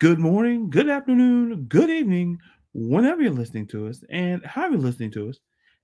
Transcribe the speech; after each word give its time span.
Good 0.00 0.20
morning, 0.20 0.70
good 0.70 0.88
afternoon, 0.88 1.64
good 1.64 1.90
evening, 1.90 2.38
whenever 2.72 3.20
you're 3.20 3.32
listening 3.32 3.66
to 3.68 3.88
us 3.88 4.04
and 4.10 4.46
how 4.46 4.68
you're 4.68 4.78
listening 4.78 5.10
to 5.10 5.28
us. 5.28 5.40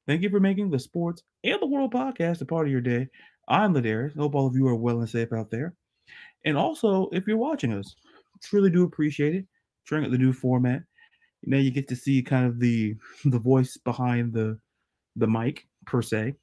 Thank 0.06 0.22
you 0.22 0.30
for 0.30 0.38
making 0.38 0.70
the 0.70 0.78
Sports 0.78 1.24
and 1.42 1.60
the 1.60 1.66
World 1.66 1.92
podcast 1.92 2.40
a 2.40 2.44
part 2.44 2.64
of 2.64 2.70
your 2.70 2.80
day. 2.80 3.08
I'm 3.48 3.74
Ladarius. 3.74 4.16
Hope 4.16 4.36
all 4.36 4.46
of 4.46 4.54
you 4.54 4.68
are 4.68 4.76
well 4.76 5.00
and 5.00 5.10
safe 5.10 5.32
out 5.32 5.50
there. 5.50 5.74
And 6.44 6.56
also, 6.56 7.08
if 7.10 7.26
you're 7.26 7.38
watching 7.38 7.72
us, 7.72 7.96
truly 8.40 8.70
do 8.70 8.84
appreciate 8.84 9.34
it. 9.34 9.46
Trying 9.84 10.04
out 10.04 10.12
the 10.12 10.18
new 10.18 10.32
format. 10.32 10.84
Now 11.42 11.58
you 11.58 11.72
get 11.72 11.88
to 11.88 11.96
see 11.96 12.22
kind 12.22 12.46
of 12.46 12.60
the 12.60 12.94
the 13.24 13.40
voice 13.40 13.76
behind 13.78 14.32
the 14.32 14.56
the 15.16 15.26
mic 15.26 15.66
per 15.86 16.02
se. 16.02 16.36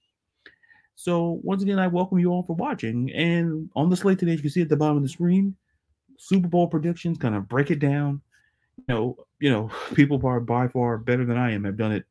So 0.96 1.40
once 1.42 1.64
again, 1.64 1.80
I 1.80 1.88
welcome 1.88 2.20
you 2.20 2.32
all 2.32 2.44
for 2.44 2.58
watching. 2.58 3.14
And 3.14 3.70
on 3.78 3.90
the 3.90 3.96
slate 3.96 4.20
today, 4.20 4.34
you 4.34 4.40
can 4.40 4.50
see 4.50 4.62
at 4.62 4.68
the 4.68 4.76
bottom 4.76 4.98
of 4.98 5.04
the 5.04 5.10
screen, 5.10 5.56
Super 6.22 6.48
Bowl 6.48 6.68
predictions, 6.68 7.18
kind 7.18 7.34
of 7.34 7.50
break 7.50 7.72
it 7.72 7.80
down. 7.80 8.22
You 8.78 8.84
know, 8.88 9.18
you 9.40 9.50
know, 9.50 9.72
people 9.96 10.22
are 10.26 10.40
by 10.40 10.68
far 10.68 11.00
better 11.00 11.26
than 11.26 11.38
I 11.38 11.52
am 11.52 11.64
have 11.64 11.78
done 11.78 11.92
it 11.92 12.06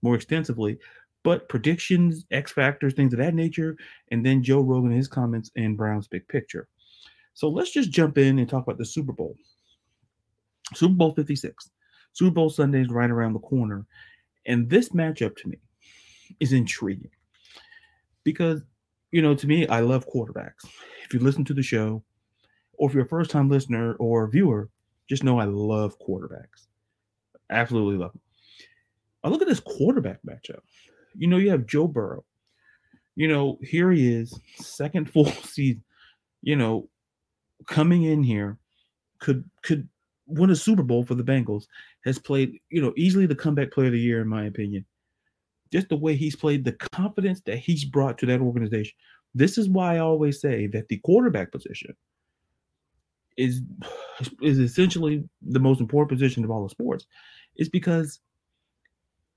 more 0.00 0.14
extensively, 0.14 0.78
but 1.22 1.48
predictions, 1.48 2.24
X 2.30 2.52
factors, 2.52 2.94
things 2.94 3.12
of 3.12 3.18
that 3.18 3.34
nature, 3.34 3.76
and 4.10 4.24
then 4.24 4.42
Joe 4.42 4.60
Rogan 4.60 4.92
his 4.92 5.08
comments 5.08 5.50
and 5.56 5.76
Brown's 5.76 6.08
big 6.08 6.26
picture. 6.28 6.68
So 7.34 7.48
let's 7.48 7.70
just 7.70 7.90
jump 7.90 8.16
in 8.16 8.38
and 8.38 8.48
talk 8.48 8.62
about 8.62 8.78
the 8.78 8.84
Super 8.86 9.12
Bowl. 9.12 9.36
Super 10.74 10.94
Bowl 10.94 11.12
56. 11.12 11.70
Super 12.12 12.30
Bowl 12.30 12.48
Sunday 12.48 12.80
is 12.80 12.88
right 12.88 13.10
around 13.10 13.34
the 13.34 13.40
corner. 13.40 13.84
And 14.46 14.70
this 14.70 14.90
matchup 14.90 15.36
to 15.36 15.48
me 15.48 15.58
is 16.40 16.52
intriguing 16.54 17.10
because, 18.24 18.62
you 19.10 19.20
know, 19.20 19.34
to 19.34 19.46
me, 19.46 19.66
I 19.66 19.80
love 19.80 20.08
quarterbacks. 20.08 20.64
If 21.04 21.12
you 21.12 21.20
listen 21.20 21.44
to 21.46 21.54
the 21.54 21.62
show, 21.62 22.02
or 22.78 22.88
if 22.88 22.94
you're 22.94 23.04
a 23.04 23.08
first 23.08 23.30
time 23.30 23.48
listener 23.48 23.94
or 23.94 24.28
viewer, 24.28 24.68
just 25.08 25.24
know 25.24 25.38
I 25.38 25.44
love 25.44 25.98
quarterbacks. 25.98 26.66
Absolutely 27.50 27.96
love 27.96 28.12
them. 28.12 28.20
I 29.22 29.28
look 29.28 29.42
at 29.42 29.48
this 29.48 29.60
quarterback 29.60 30.20
matchup. 30.26 30.60
You 31.16 31.28
know, 31.28 31.36
you 31.36 31.50
have 31.50 31.66
Joe 31.66 31.86
Burrow. 31.86 32.24
You 33.16 33.28
know, 33.28 33.58
here 33.62 33.90
he 33.90 34.12
is, 34.12 34.38
second 34.56 35.10
full 35.12 35.26
season, 35.26 35.82
you 36.42 36.56
know, 36.56 36.88
coming 37.66 38.04
in 38.04 38.22
here, 38.22 38.58
could 39.20 39.44
could 39.62 39.88
win 40.26 40.50
a 40.50 40.56
Super 40.56 40.82
Bowl 40.82 41.04
for 41.04 41.14
the 41.14 41.22
Bengals, 41.22 41.66
has 42.04 42.18
played, 42.18 42.58
you 42.70 42.80
know, 42.80 42.92
easily 42.96 43.26
the 43.26 43.34
comeback 43.34 43.70
player 43.72 43.86
of 43.86 43.92
the 43.92 44.00
year, 44.00 44.20
in 44.20 44.28
my 44.28 44.46
opinion. 44.46 44.84
Just 45.72 45.88
the 45.88 45.96
way 45.96 46.14
he's 46.14 46.36
played, 46.36 46.64
the 46.64 46.72
confidence 46.72 47.40
that 47.46 47.58
he's 47.58 47.84
brought 47.84 48.18
to 48.18 48.26
that 48.26 48.40
organization. 48.40 48.94
This 49.34 49.58
is 49.58 49.68
why 49.68 49.96
I 49.96 49.98
always 49.98 50.40
say 50.40 50.66
that 50.68 50.88
the 50.88 50.98
quarterback 50.98 51.50
position 51.50 51.94
is 53.36 53.62
is 54.42 54.58
essentially 54.58 55.24
the 55.42 55.60
most 55.60 55.80
important 55.80 56.10
position 56.10 56.44
of 56.44 56.50
all 56.50 56.62
the 56.62 56.70
sports. 56.70 57.06
Is 57.56 57.68
because 57.68 58.20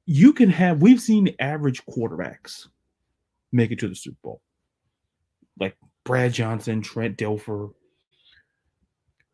you 0.05 0.33
can 0.33 0.49
have 0.49 0.81
we've 0.81 1.01
seen 1.01 1.35
average 1.39 1.85
quarterbacks 1.85 2.67
make 3.51 3.71
it 3.71 3.79
to 3.79 3.87
the 3.87 3.95
Super 3.95 4.17
Bowl. 4.23 4.41
Like 5.59 5.75
Brad 6.03 6.33
Johnson, 6.33 6.81
Trent 6.81 7.17
Dilfer. 7.17 7.73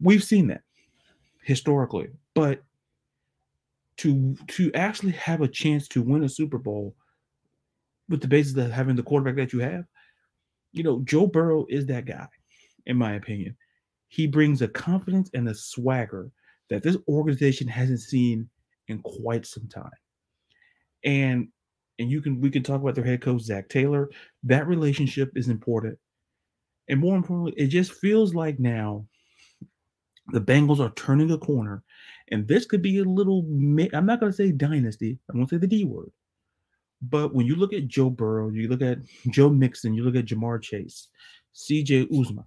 We've 0.02 0.24
seen 0.24 0.48
that 0.48 0.64
historically, 1.44 2.10
but 2.34 2.64
to 3.98 4.36
to 4.48 4.72
actually 4.74 5.12
have 5.14 5.42
a 5.42 5.48
chance 5.48 5.88
to 5.90 6.02
win 6.02 6.24
a 6.24 6.30
Super 6.30 6.58
Bowl 6.58 6.96
with 8.10 8.22
the 8.22 8.28
basis 8.28 8.56
of 8.58 8.72
having 8.72 8.96
the 8.96 9.04
quarterback 9.04 9.36
that 9.36 9.54
you 9.54 9.60
have, 9.60 9.86
you 10.72 10.84
know, 10.84 11.02
Joe 11.06 11.28
Burrow 11.28 11.66
is 11.70 11.86
that 11.86 12.06
guy, 12.06 12.28
in 12.86 12.98
my 12.98 13.14
opinion. 13.14 13.56
He 14.14 14.28
brings 14.28 14.62
a 14.62 14.68
confidence 14.68 15.32
and 15.34 15.50
a 15.50 15.56
swagger 15.56 16.30
that 16.70 16.84
this 16.84 16.98
organization 17.08 17.68
hasn't 17.68 18.00
seen 18.00 18.48
in 18.88 19.00
quite 19.00 19.44
some 19.44 19.68
time. 19.68 19.90
And 21.04 21.48
and 21.98 22.12
you 22.12 22.22
can 22.22 22.40
we 22.40 22.52
can 22.52 22.62
talk 22.62 22.80
about 22.80 22.94
their 22.94 23.04
head 23.04 23.24
coach 23.24 23.42
Zac 23.42 23.70
Taylor. 23.70 24.12
That 24.44 24.68
relationship 24.68 25.32
is 25.36 25.50
important. 25.50 25.98
And 26.88 27.00
more 27.00 27.16
importantly, 27.16 27.56
it 27.58 27.70
just 27.70 27.92
feels 27.92 28.36
like 28.36 28.60
now 28.60 29.08
the 30.28 30.42
Bengals 30.42 30.80
are 30.80 30.94
turning 30.94 31.32
a 31.32 31.38
corner, 31.40 31.82
and 32.30 32.48
this 32.48 32.68
could 32.68 32.84
be 32.84 33.00
a 33.00 33.04
little. 33.04 33.40
I'm 33.94 34.06
not 34.06 34.20
going 34.20 34.32
to 34.32 34.36
say 34.36 34.52
dynasty. 34.52 35.18
I'm 35.28 35.38
going 35.38 35.48
to 35.48 35.56
say 35.56 35.60
the 35.60 35.66
D 35.66 35.86
word. 35.86 36.12
But 37.02 37.34
when 37.34 37.48
you 37.48 37.56
look 37.56 37.74
at 37.74 37.88
Joe 37.88 38.12
Burrow, 38.12 38.52
you 38.52 38.68
look 38.68 38.84
at 38.84 39.00
Joe 39.32 39.50
Mixon, 39.50 39.96
you 39.96 40.04
look 40.04 40.16
at 40.16 40.26
Ja'Marr 40.26 40.62
Chase, 40.62 41.08
C.J. 41.54 42.06
Uzomah, 42.06 42.46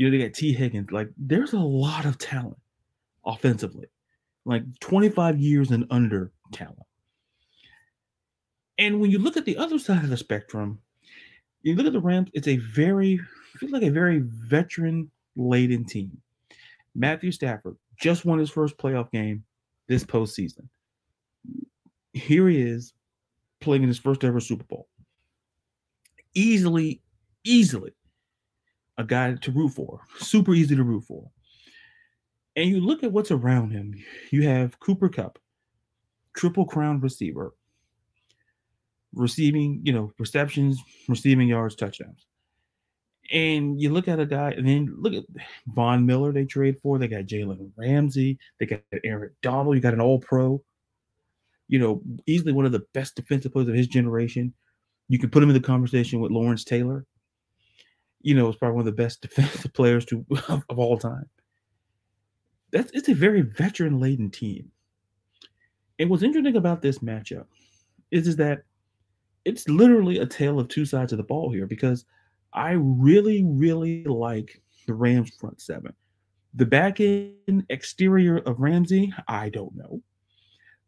you 0.00 0.10
look 0.10 0.26
at 0.26 0.32
Tee 0.32 0.54
Higgins. 0.54 0.90
Like 0.90 1.10
there's 1.18 1.52
a 1.52 1.58
lot 1.58 2.06
of 2.06 2.16
talent 2.16 2.56
offensively, 3.26 3.86
like 4.46 4.62
25 4.80 5.38
years 5.38 5.72
and 5.72 5.86
under 5.90 6.32
talent. 6.52 6.78
And 8.78 8.98
when 8.98 9.10
you 9.10 9.18
look 9.18 9.36
at 9.36 9.44
the 9.44 9.58
other 9.58 9.78
side 9.78 10.02
of 10.02 10.08
the 10.08 10.16
spectrum, 10.16 10.78
you 11.60 11.74
look 11.74 11.84
at 11.84 11.92
the 11.92 12.00
Rams. 12.00 12.30
It's 12.32 12.48
a 12.48 12.56
very, 12.56 13.20
feels 13.58 13.72
like 13.72 13.82
a 13.82 13.90
very 13.90 14.20
veteran 14.24 15.10
laden 15.36 15.84
team. 15.84 16.16
Matthew 16.94 17.30
Stafford 17.30 17.76
just 18.00 18.24
won 18.24 18.38
his 18.38 18.48
first 18.48 18.78
playoff 18.78 19.10
game 19.10 19.44
this 19.86 20.02
postseason. 20.02 20.66
Here 22.14 22.48
he 22.48 22.58
is 22.58 22.94
playing 23.60 23.82
in 23.82 23.88
his 23.90 23.98
first 23.98 24.24
ever 24.24 24.40
Super 24.40 24.64
Bowl. 24.64 24.88
Easily, 26.32 27.02
easily 27.44 27.92
a 29.00 29.04
guy 29.04 29.34
to 29.34 29.50
root 29.50 29.70
for. 29.70 30.00
Super 30.18 30.54
easy 30.54 30.76
to 30.76 30.84
root 30.84 31.04
for. 31.04 31.28
And 32.54 32.68
you 32.68 32.80
look 32.80 33.02
at 33.02 33.12
what's 33.12 33.30
around 33.30 33.70
him. 33.70 33.94
You 34.30 34.42
have 34.42 34.78
Cooper 34.78 35.08
Kupp, 35.08 35.38
triple 36.36 36.66
crown 36.66 37.00
receiver, 37.00 37.54
receiving, 39.14 39.80
you 39.82 39.92
know, 39.92 40.12
receptions, 40.18 40.78
receiving 41.08 41.48
yards, 41.48 41.74
touchdowns. 41.74 42.26
And 43.32 43.80
you 43.80 43.90
look 43.90 44.08
at 44.08 44.20
a 44.20 44.26
guy, 44.26 44.50
and 44.50 44.68
then 44.68 44.94
look 44.98 45.14
at 45.14 45.24
Von 45.68 46.04
Miller 46.04 46.32
they 46.32 46.44
trade 46.44 46.76
for. 46.82 46.98
They 46.98 47.08
got 47.08 47.26
Jalen 47.26 47.70
Ramsey. 47.76 48.38
They 48.58 48.66
got 48.66 48.80
Aaron 49.04 49.30
Donald. 49.40 49.76
You 49.76 49.80
got 49.80 49.94
an 49.94 50.00
all 50.00 50.18
pro. 50.18 50.62
You 51.68 51.78
know, 51.78 52.02
easily 52.26 52.52
one 52.52 52.66
of 52.66 52.72
the 52.72 52.84
best 52.92 53.14
defensive 53.14 53.52
players 53.52 53.68
of 53.68 53.74
his 53.74 53.86
generation. 53.86 54.52
You 55.08 55.18
can 55.18 55.30
put 55.30 55.42
him 55.42 55.48
in 55.48 55.54
the 55.54 55.60
conversation 55.60 56.20
with 56.20 56.32
Lawrence 56.32 56.64
Taylor. 56.64 57.06
You 58.22 58.34
know, 58.34 58.48
it's 58.48 58.58
probably 58.58 58.76
one 58.76 58.86
of 58.86 58.96
the 58.96 59.02
best 59.02 59.20
defensive 59.22 59.72
players 59.72 60.04
to 60.06 60.24
of, 60.48 60.62
of 60.68 60.78
all 60.78 60.98
time. 60.98 61.28
That's 62.72 62.90
it's 62.92 63.08
a 63.08 63.14
very 63.14 63.42
veteran 63.42 63.98
laden 63.98 64.30
team. 64.30 64.70
And 65.98 66.08
what's 66.08 66.22
interesting 66.22 66.56
about 66.56 66.80
this 66.80 67.00
matchup 67.00 67.46
is, 68.10 68.26
is 68.26 68.36
that 68.36 68.62
it's 69.44 69.68
literally 69.68 70.18
a 70.18 70.26
tale 70.26 70.58
of 70.58 70.68
two 70.68 70.84
sides 70.84 71.12
of 71.12 71.18
the 71.18 71.24
ball 71.24 71.50
here 71.52 71.66
because– 71.66 72.04
I 72.52 72.72
really, 72.72 73.44
really 73.44 74.04
like 74.04 74.60
the 74.86 74.94
Rams 74.94 75.30
front 75.38 75.60
seven. 75.60 75.92
The 76.54 76.66
back 76.66 77.00
end 77.00 77.64
exterior 77.68 78.38
of 78.38 78.58
Ramsey, 78.58 79.12
I 79.28 79.50
don't 79.50 79.74
know. 79.76 80.02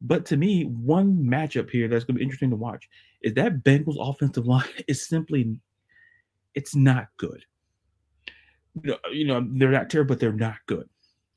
But 0.01 0.27
to 0.27 0.37
me, 0.37 0.65
one 0.65 1.17
matchup 1.17 1.71
here 1.71 1.87
that's 1.87 2.05
going 2.05 2.17
to 2.17 2.19
be 2.19 2.25
interesting 2.25 2.51
to 2.51 2.57
watch 2.57 2.89
is 3.23 3.35
that 3.35 3.63
Bengals 3.63 3.97
offensive 4.01 4.47
line 4.47 4.65
is 4.89 5.07
simply, 5.07 5.61
it's 6.55 6.75
not 6.75 7.07
good. 7.19 7.45
You 8.83 8.91
know, 8.91 8.99
you 9.13 9.27
know, 9.27 9.47
they're 9.55 9.71
not 9.71 9.91
terrible, 9.91 10.15
but 10.15 10.21
they're 10.21 10.33
not 10.33 10.57
good. 10.67 10.89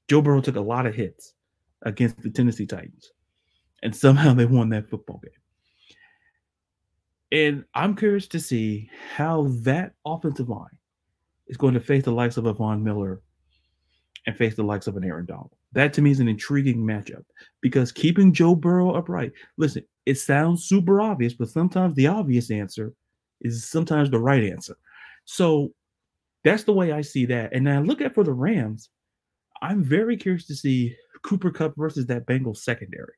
Joe 0.08 0.22
Burrow 0.22 0.42
took 0.42 0.56
a 0.56 0.62
lot 0.62 0.86
of 0.86 0.96
hits 0.96 1.34
against 1.82 2.22
the 2.22 2.30
Tennessee 2.30 2.66
Titans, 2.66 3.12
and 3.84 3.96
somehow 3.96 4.34
they 4.34 4.46
won 4.46 4.70
that 4.70 4.90
football 4.90 5.20
game. 5.24 5.32
And 7.32 7.66
I'm 7.74 7.96
curious 7.96 8.28
to 8.30 8.40
see 8.40 8.90
how 9.16 9.48
that 9.62 9.94
offensive 10.06 10.50
line 10.50 10.78
is 11.48 11.58
going 11.58 11.74
to 11.74 11.80
face 11.80 12.04
the 12.04 12.12
likes 12.12 12.38
of 12.38 12.46
a 12.46 12.54
Von 12.54 12.84
Miller 12.84 13.22
and 14.26 14.38
face 14.38 14.56
the 14.56 14.64
likes 14.64 14.88
of 14.88 14.96
an 14.96 15.04
Aaron 15.04 15.26
Donald. 15.26 15.52
That 15.74 15.92
to 15.94 16.02
me 16.02 16.12
is 16.12 16.20
an 16.20 16.28
intriguing 16.28 16.78
matchup 16.78 17.26
because 17.62 17.92
keeping 17.92 18.34
Joe 18.34 18.56
Burrow 18.56 18.92
upright, 18.92 19.34
listen, 19.58 19.84
it 20.06 20.18
sounds 20.18 20.66
super 20.66 21.02
obvious, 21.02 21.34
but 21.34 21.50
sometimes 21.50 21.96
the 21.96 22.08
obvious 22.08 22.50
answer 22.50 22.94
is 23.42 23.68
sometimes 23.68 24.10
the 24.10 24.20
right 24.20 24.44
answer. 24.44 24.78
So 25.26 25.74
that's 26.44 26.64
the 26.64 26.74
way 26.74 26.92
I 26.92 27.02
see 27.02 27.26
that. 27.26 27.54
And 27.54 27.70
I 27.70 27.80
look 27.80 28.02
at 28.02 28.14
for 28.14 28.24
the 28.24 28.34
Rams, 28.34 28.90
I'm 29.62 29.84
very 29.84 30.16
curious 30.18 30.46
to 30.48 30.56
see 30.56 30.96
Cooper 31.24 31.52
Kupp 31.52 31.74
versus 31.76 32.06
that 32.08 32.28
Bengals 32.28 32.58
secondary. 32.58 33.14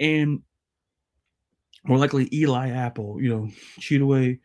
And 0.00 0.42
more 1.84 1.98
likely 1.98 2.28
Eli 2.32 2.70
Apple, 2.70 3.20
you 3.20 3.28
know, 3.28 3.48
Chidobe, 3.78 4.40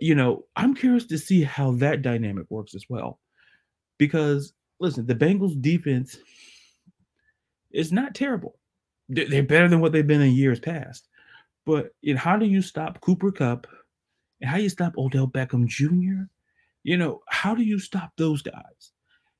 you 0.00 0.14
know, 0.14 0.44
I'm 0.54 0.74
curious 0.74 1.06
to 1.06 1.18
see 1.18 1.42
how 1.42 1.72
that 1.72 2.02
dynamic 2.02 2.46
works 2.50 2.74
as 2.74 2.84
well. 2.88 3.18
Because 3.98 4.52
listen, 4.80 5.06
the 5.06 5.14
Bengals 5.14 5.60
defense 5.60 6.18
is 7.70 7.92
not 7.92 8.14
terrible. 8.14 8.58
They're 9.08 9.42
better 9.42 9.68
than 9.68 9.80
what 9.80 9.92
they've 9.92 10.06
been 10.06 10.20
in 10.20 10.32
years 10.32 10.60
past. 10.60 11.08
But 11.64 11.90
how 12.16 12.36
do 12.36 12.46
you 12.46 12.62
stop 12.62 13.00
Cooper 13.00 13.32
Kupp 13.32 13.66
and 14.40 14.50
how 14.50 14.56
do 14.56 14.62
you 14.62 14.68
stop 14.68 14.96
Odell 14.96 15.28
Beckham 15.28 15.66
Jr.? 15.66 16.24
You 16.84 16.96
know, 16.96 17.22
how 17.28 17.54
do 17.54 17.62
you 17.62 17.78
stop 17.78 18.12
those 18.16 18.42
guys? 18.42 18.92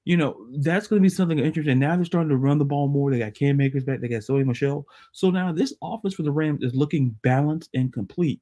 you 0.09 0.17
know, 0.17 0.47
that's 0.61 0.87
going 0.87 1.03
to 1.03 1.03
be 1.03 1.11
something 1.11 1.39
interesting. 1.39 1.79
Now 1.79 1.95
they're 1.95 2.05
starting 2.07 2.31
to 2.31 2.39
run 2.39 2.57
the 2.57 2.65
ball 2.65 2.89
more. 2.89 3.11
They 3.11 3.19
got 3.19 3.35
Cam 3.35 3.61
Akers 3.61 3.85
back. 3.85 4.01
They 4.01 4.09
got 4.09 4.23
Sony 4.23 4.43
Michel. 4.47 4.87
So 5.13 5.29
now 5.29 5.53
this 5.53 5.75
offense 5.83 6.15
for 6.15 6.23
the 6.23 6.33
Rams 6.33 6.63
is 6.63 6.75
looking 6.75 7.15
balanced 7.21 7.69
and 7.75 7.93
complete. 7.93 8.41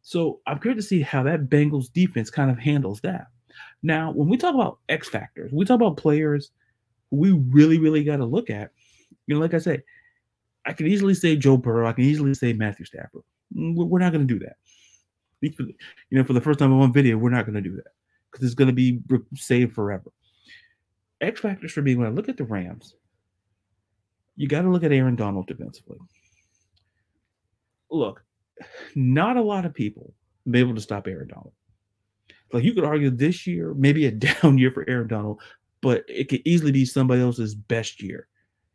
So 0.00 0.40
I'm 0.46 0.58
curious 0.58 0.82
to 0.82 0.88
see 0.88 1.02
how 1.02 1.22
that 1.24 1.50
Bengals 1.50 1.92
defense 1.92 2.30
kind 2.30 2.50
of 2.50 2.58
handles 2.58 3.02
that. 3.02 3.26
Now, 3.82 4.12
when 4.12 4.30
we 4.30 4.38
talk 4.38 4.54
about 4.54 4.78
X 4.88 5.10
factors, 5.10 5.52
we 5.52 5.66
talk 5.66 5.74
about 5.74 5.98
players 5.98 6.52
we 7.10 7.32
really, 7.32 7.78
really 7.78 8.02
got 8.02 8.16
to 8.16 8.24
look 8.24 8.48
at. 8.48 8.70
You 9.26 9.34
know, 9.34 9.42
like 9.42 9.52
I 9.52 9.58
said, 9.58 9.82
I 10.64 10.72
can 10.72 10.86
easily 10.86 11.12
say 11.12 11.36
Joe 11.36 11.58
Burrow. 11.58 11.86
I 11.86 11.92
can 11.92 12.04
easily 12.04 12.32
say 12.32 12.54
Matthew 12.54 12.86
Stafford. 12.86 13.24
Mm, 13.54 13.74
we're 13.76 13.98
not 13.98 14.12
going 14.12 14.26
to 14.26 14.34
do 14.34 14.40
that. 14.46 14.56
You 15.40 15.74
know, 16.10 16.24
for 16.24 16.32
the 16.32 16.40
first 16.40 16.58
time 16.58 16.72
in 16.72 16.78
one 16.78 16.92
video, 16.92 17.16
we're 17.16 17.30
not 17.30 17.46
going 17.46 17.54
to 17.54 17.60
do 17.60 17.76
that 17.76 17.92
because 18.30 18.44
it's 18.44 18.54
going 18.54 18.68
to 18.68 18.74
be 18.74 19.00
saved 19.34 19.74
forever. 19.74 20.10
X 21.20 21.40
factors 21.40 21.72
for 21.72 21.82
me 21.82 21.96
when 21.96 22.06
I 22.06 22.10
look 22.10 22.28
at 22.28 22.36
the 22.36 22.44
Rams, 22.44 22.94
you 24.36 24.46
got 24.46 24.62
to 24.62 24.70
look 24.70 24.84
at 24.84 24.92
Aaron 24.92 25.16
Donald 25.16 25.46
defensively. 25.46 25.98
Look, 27.90 28.22
not 28.94 29.36
a 29.36 29.42
lot 29.42 29.64
of 29.64 29.74
people 29.74 30.14
be 30.48 30.60
able 30.60 30.74
to 30.74 30.80
stop 30.80 31.06
Aaron 31.06 31.28
Donald. 31.28 31.52
Like 32.52 32.64
you 32.64 32.72
could 32.72 32.84
argue 32.84 33.10
this 33.10 33.46
year, 33.46 33.74
maybe 33.74 34.06
a 34.06 34.10
down 34.42 34.58
year 34.58 34.70
for 34.70 34.88
Aaron 34.88 35.08
Donald, 35.08 35.40
but 35.80 36.04
it 36.08 36.28
could 36.28 36.42
easily 36.44 36.72
be 36.72 36.84
somebody 36.84 37.20
else's 37.20 37.54
best 37.54 38.02
year, 38.02 38.28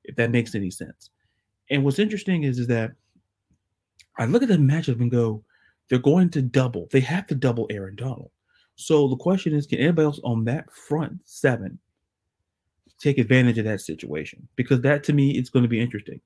if 0.04 0.16
that 0.16 0.32
makes 0.32 0.56
any 0.56 0.70
sense. 0.70 1.10
And 1.70 1.84
what's 1.84 2.00
interesting 2.00 2.44
is, 2.44 2.60
is 2.60 2.68
that 2.68 2.92
I 4.18 4.26
look 4.26 4.44
at 4.44 4.50
the 4.50 4.56
matchup 4.56 5.02
and 5.02 5.10
go, 5.10 5.44
they're 5.90 6.00
going 6.00 6.30
to 6.32 6.42
double. 6.42 6.88
They 6.92 7.02
have 7.02 7.28
to 7.28 7.36
double 7.36 7.68
Aaron 7.70 7.96
Donald. 7.96 8.32
So 8.76 9.08
the 9.08 9.16
question 9.16 9.54
is, 9.54 9.68
can 9.68 9.80
anybody 9.80 10.06
else 10.06 10.20
on 10.24 10.46
that 10.46 10.72
front 10.72 11.20
seven 11.26 11.80
take 13.00 13.18
advantage 13.18 13.58
of 13.58 13.66
that 13.66 13.82
situation? 13.82 14.48
Because 14.56 14.82
that 14.82 15.04
to 15.06 15.14
me 15.14 15.38
is 15.38 15.50
going 15.50 15.64
to 15.64 15.70
be 15.70 15.82
interesting. 15.82 16.20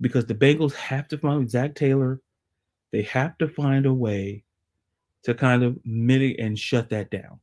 Because 0.00 0.24
the 0.24 0.34
Bengals 0.34 0.72
have 0.74 1.08
to 1.08 1.18
find 1.18 1.50
Zac 1.50 1.74
Taylor, 1.74 2.20
they 2.90 3.02
have 3.02 3.36
to 3.38 3.48
find 3.48 3.86
a 3.86 3.92
way 3.92 4.44
to 5.24 5.34
kind 5.34 5.62
of 5.62 5.78
mitigate 5.84 6.40
and 6.40 6.58
shut 6.58 6.88
that 6.90 7.10
down. 7.10 7.38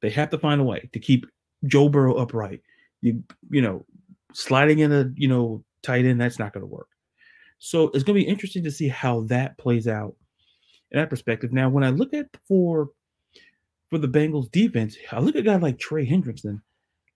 They 0.00 0.10
have 0.10 0.30
to 0.30 0.38
find 0.38 0.60
a 0.60 0.64
way 0.64 0.88
to 0.92 0.98
keep 0.98 1.26
Joe 1.66 1.88
Burrow 1.88 2.14
upright. 2.14 2.62
You 3.00 3.22
you 3.50 3.62
know, 3.62 3.84
sliding 4.32 4.80
in 4.80 4.92
a 4.92 5.10
you 5.14 5.28
know 5.28 5.62
tight 5.82 6.04
end 6.04 6.20
that's 6.20 6.38
not 6.38 6.52
going 6.52 6.62
to 6.62 6.66
work. 6.66 6.88
So 7.58 7.84
it's 7.88 8.02
going 8.02 8.18
to 8.18 8.24
be 8.24 8.28
interesting 8.28 8.64
to 8.64 8.70
see 8.70 8.88
how 8.88 9.22
that 9.22 9.56
plays 9.56 9.88
out 9.88 10.14
in 10.90 10.98
that 10.98 11.10
perspective. 11.10 11.52
Now, 11.52 11.68
when 11.68 11.84
I 11.84 11.90
look 11.90 12.14
at 12.14 12.26
for 12.46 12.90
for 13.90 13.98
the 13.98 14.08
Bengals 14.08 14.50
defense, 14.50 14.96
I 15.12 15.20
look 15.20 15.36
at 15.36 15.40
a 15.40 15.44
guy 15.44 15.56
like 15.56 15.78
Trey 15.78 16.06
Hendrickson. 16.06 16.60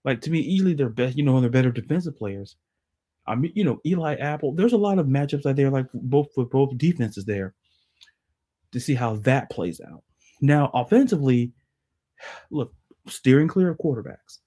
Like 0.04 0.20
to 0.22 0.30
me, 0.30 0.38
easily 0.38 0.74
their 0.74 0.88
best, 0.88 1.16
you 1.16 1.24
know, 1.24 1.40
they're 1.40 1.50
better 1.50 1.72
defensive 1.72 2.16
players. 2.16 2.56
I 3.26 3.34
mean, 3.34 3.52
you 3.54 3.64
know, 3.64 3.80
Eli 3.84 4.14
Apple. 4.14 4.54
There's 4.54 4.72
a 4.72 4.78
lot 4.78 4.98
of 4.98 5.06
matchups 5.06 5.46
out 5.46 5.56
there, 5.56 5.70
like 5.70 5.86
both 5.92 6.28
with 6.36 6.50
both 6.50 6.76
defenses 6.78 7.24
there, 7.24 7.54
to 8.72 8.80
see 8.80 8.94
how 8.94 9.16
that 9.16 9.50
plays 9.50 9.80
out. 9.80 10.02
Now, 10.40 10.70
offensively, 10.72 11.52
look, 12.50 12.72
steering 13.06 13.48
clear 13.48 13.70
of 13.70 13.78
quarterbacks. 13.78 14.38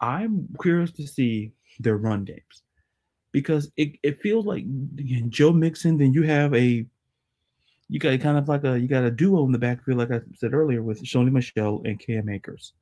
I'm 0.00 0.48
curious 0.62 0.92
to 0.92 1.06
see 1.06 1.52
their 1.78 1.96
run 1.96 2.24
games 2.24 2.62
because 3.32 3.70
it, 3.76 3.92
it 4.02 4.20
feels 4.20 4.46
like 4.46 4.64
Joe 5.28 5.52
Mixon, 5.52 5.98
then 5.98 6.12
you 6.12 6.22
have 6.22 6.54
a 6.54 6.86
you 7.88 7.98
got 7.98 8.20
kind 8.20 8.36
of 8.36 8.48
like 8.48 8.64
a 8.64 8.78
you 8.78 8.86
got 8.86 9.04
a 9.04 9.10
duo 9.10 9.44
in 9.44 9.52
the 9.52 9.58
backfield, 9.58 9.98
like 9.98 10.10
I 10.10 10.20
said 10.34 10.54
earlier, 10.54 10.82
with 10.82 11.02
Sony 11.02 11.32
Michel 11.32 11.82
and 11.84 11.98
Cam 11.98 12.28
Akers. 12.28 12.72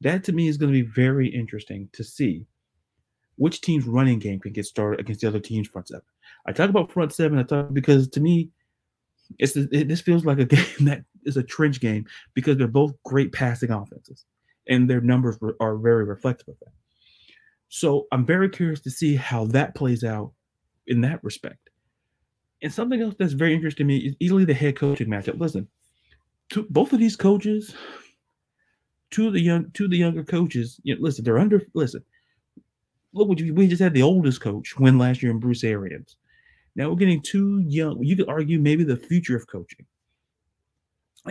That 0.00 0.24
to 0.24 0.32
me 0.32 0.48
is 0.48 0.56
going 0.56 0.72
to 0.72 0.82
be 0.82 0.88
very 0.88 1.28
interesting 1.28 1.88
to 1.92 2.04
see 2.04 2.46
which 3.36 3.60
team's 3.60 3.86
running 3.86 4.18
game 4.18 4.40
can 4.40 4.52
get 4.52 4.66
started 4.66 5.00
against 5.00 5.20
the 5.20 5.28
other 5.28 5.40
team's 5.40 5.68
front 5.68 5.88
seven. 5.88 6.04
I 6.46 6.52
talk 6.52 6.70
about 6.70 6.92
front 6.92 7.12
seven, 7.12 7.38
I 7.38 7.42
talk 7.42 7.72
because 7.72 8.08
to 8.08 8.20
me, 8.20 8.50
it's 9.38 9.56
it, 9.56 9.88
this 9.88 10.00
feels 10.00 10.24
like 10.24 10.38
a 10.38 10.44
game 10.56 10.84
that 10.86 11.04
is 11.24 11.36
a 11.36 11.42
trench 11.42 11.80
game 11.80 12.06
because 12.34 12.56
they're 12.56 12.68
both 12.68 12.94
great 13.04 13.32
passing 13.32 13.70
offenses, 13.72 14.24
and 14.68 14.88
their 14.88 15.00
numbers 15.00 15.36
are 15.60 15.76
very 15.76 16.04
reflective 16.04 16.48
of 16.48 16.58
that. 16.60 16.72
So 17.68 18.06
I'm 18.12 18.24
very 18.24 18.48
curious 18.48 18.80
to 18.80 18.90
see 18.90 19.16
how 19.16 19.46
that 19.46 19.74
plays 19.74 20.04
out 20.04 20.32
in 20.86 21.00
that 21.00 21.22
respect. 21.24 21.70
And 22.62 22.72
something 22.72 23.00
else 23.00 23.14
that's 23.18 23.34
very 23.34 23.54
interesting 23.54 23.86
to 23.86 23.92
me 23.92 23.98
is 23.98 24.16
easily 24.18 24.44
the 24.44 24.54
head 24.54 24.76
coaching 24.76 25.08
matchup. 25.08 25.38
Listen, 25.38 25.68
to 26.50 26.66
both 26.70 26.92
of 26.92 26.98
these 26.98 27.16
coaches, 27.16 27.74
two 29.10 29.26
of 29.26 29.32
the 29.34 29.40
young, 29.40 29.70
two 29.72 29.84
of 29.84 29.90
the 29.90 29.98
younger 29.98 30.24
coaches. 30.24 30.80
You 30.82 30.94
know, 30.94 31.02
listen, 31.02 31.24
they're 31.24 31.38
under. 31.38 31.62
Listen, 31.74 32.02
look 33.12 33.28
what 33.28 33.40
we 33.40 33.66
just 33.66 33.82
had 33.82 33.94
the 33.94 34.02
oldest 34.02 34.40
coach 34.40 34.78
win 34.78 34.98
last 34.98 35.22
year 35.22 35.32
in 35.32 35.38
Bruce 35.38 35.64
Arians. 35.64 36.16
Now 36.76 36.88
we're 36.88 36.96
getting 36.96 37.22
two 37.22 37.60
young. 37.60 38.02
You 38.02 38.16
could 38.16 38.28
argue 38.28 38.58
maybe 38.58 38.84
the 38.84 38.96
future 38.96 39.36
of 39.36 39.46
coaching 39.46 39.86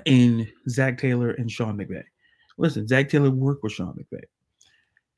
in 0.06 0.48
Zac 0.70 0.98
Taylor 0.98 1.32
and 1.32 1.50
Sean 1.50 1.78
McVay. 1.78 2.04
Listen, 2.58 2.88
Zac 2.88 3.10
Taylor 3.10 3.30
worked 3.30 3.64
with 3.64 3.74
Sean 3.74 3.94
McVay. 3.94 4.24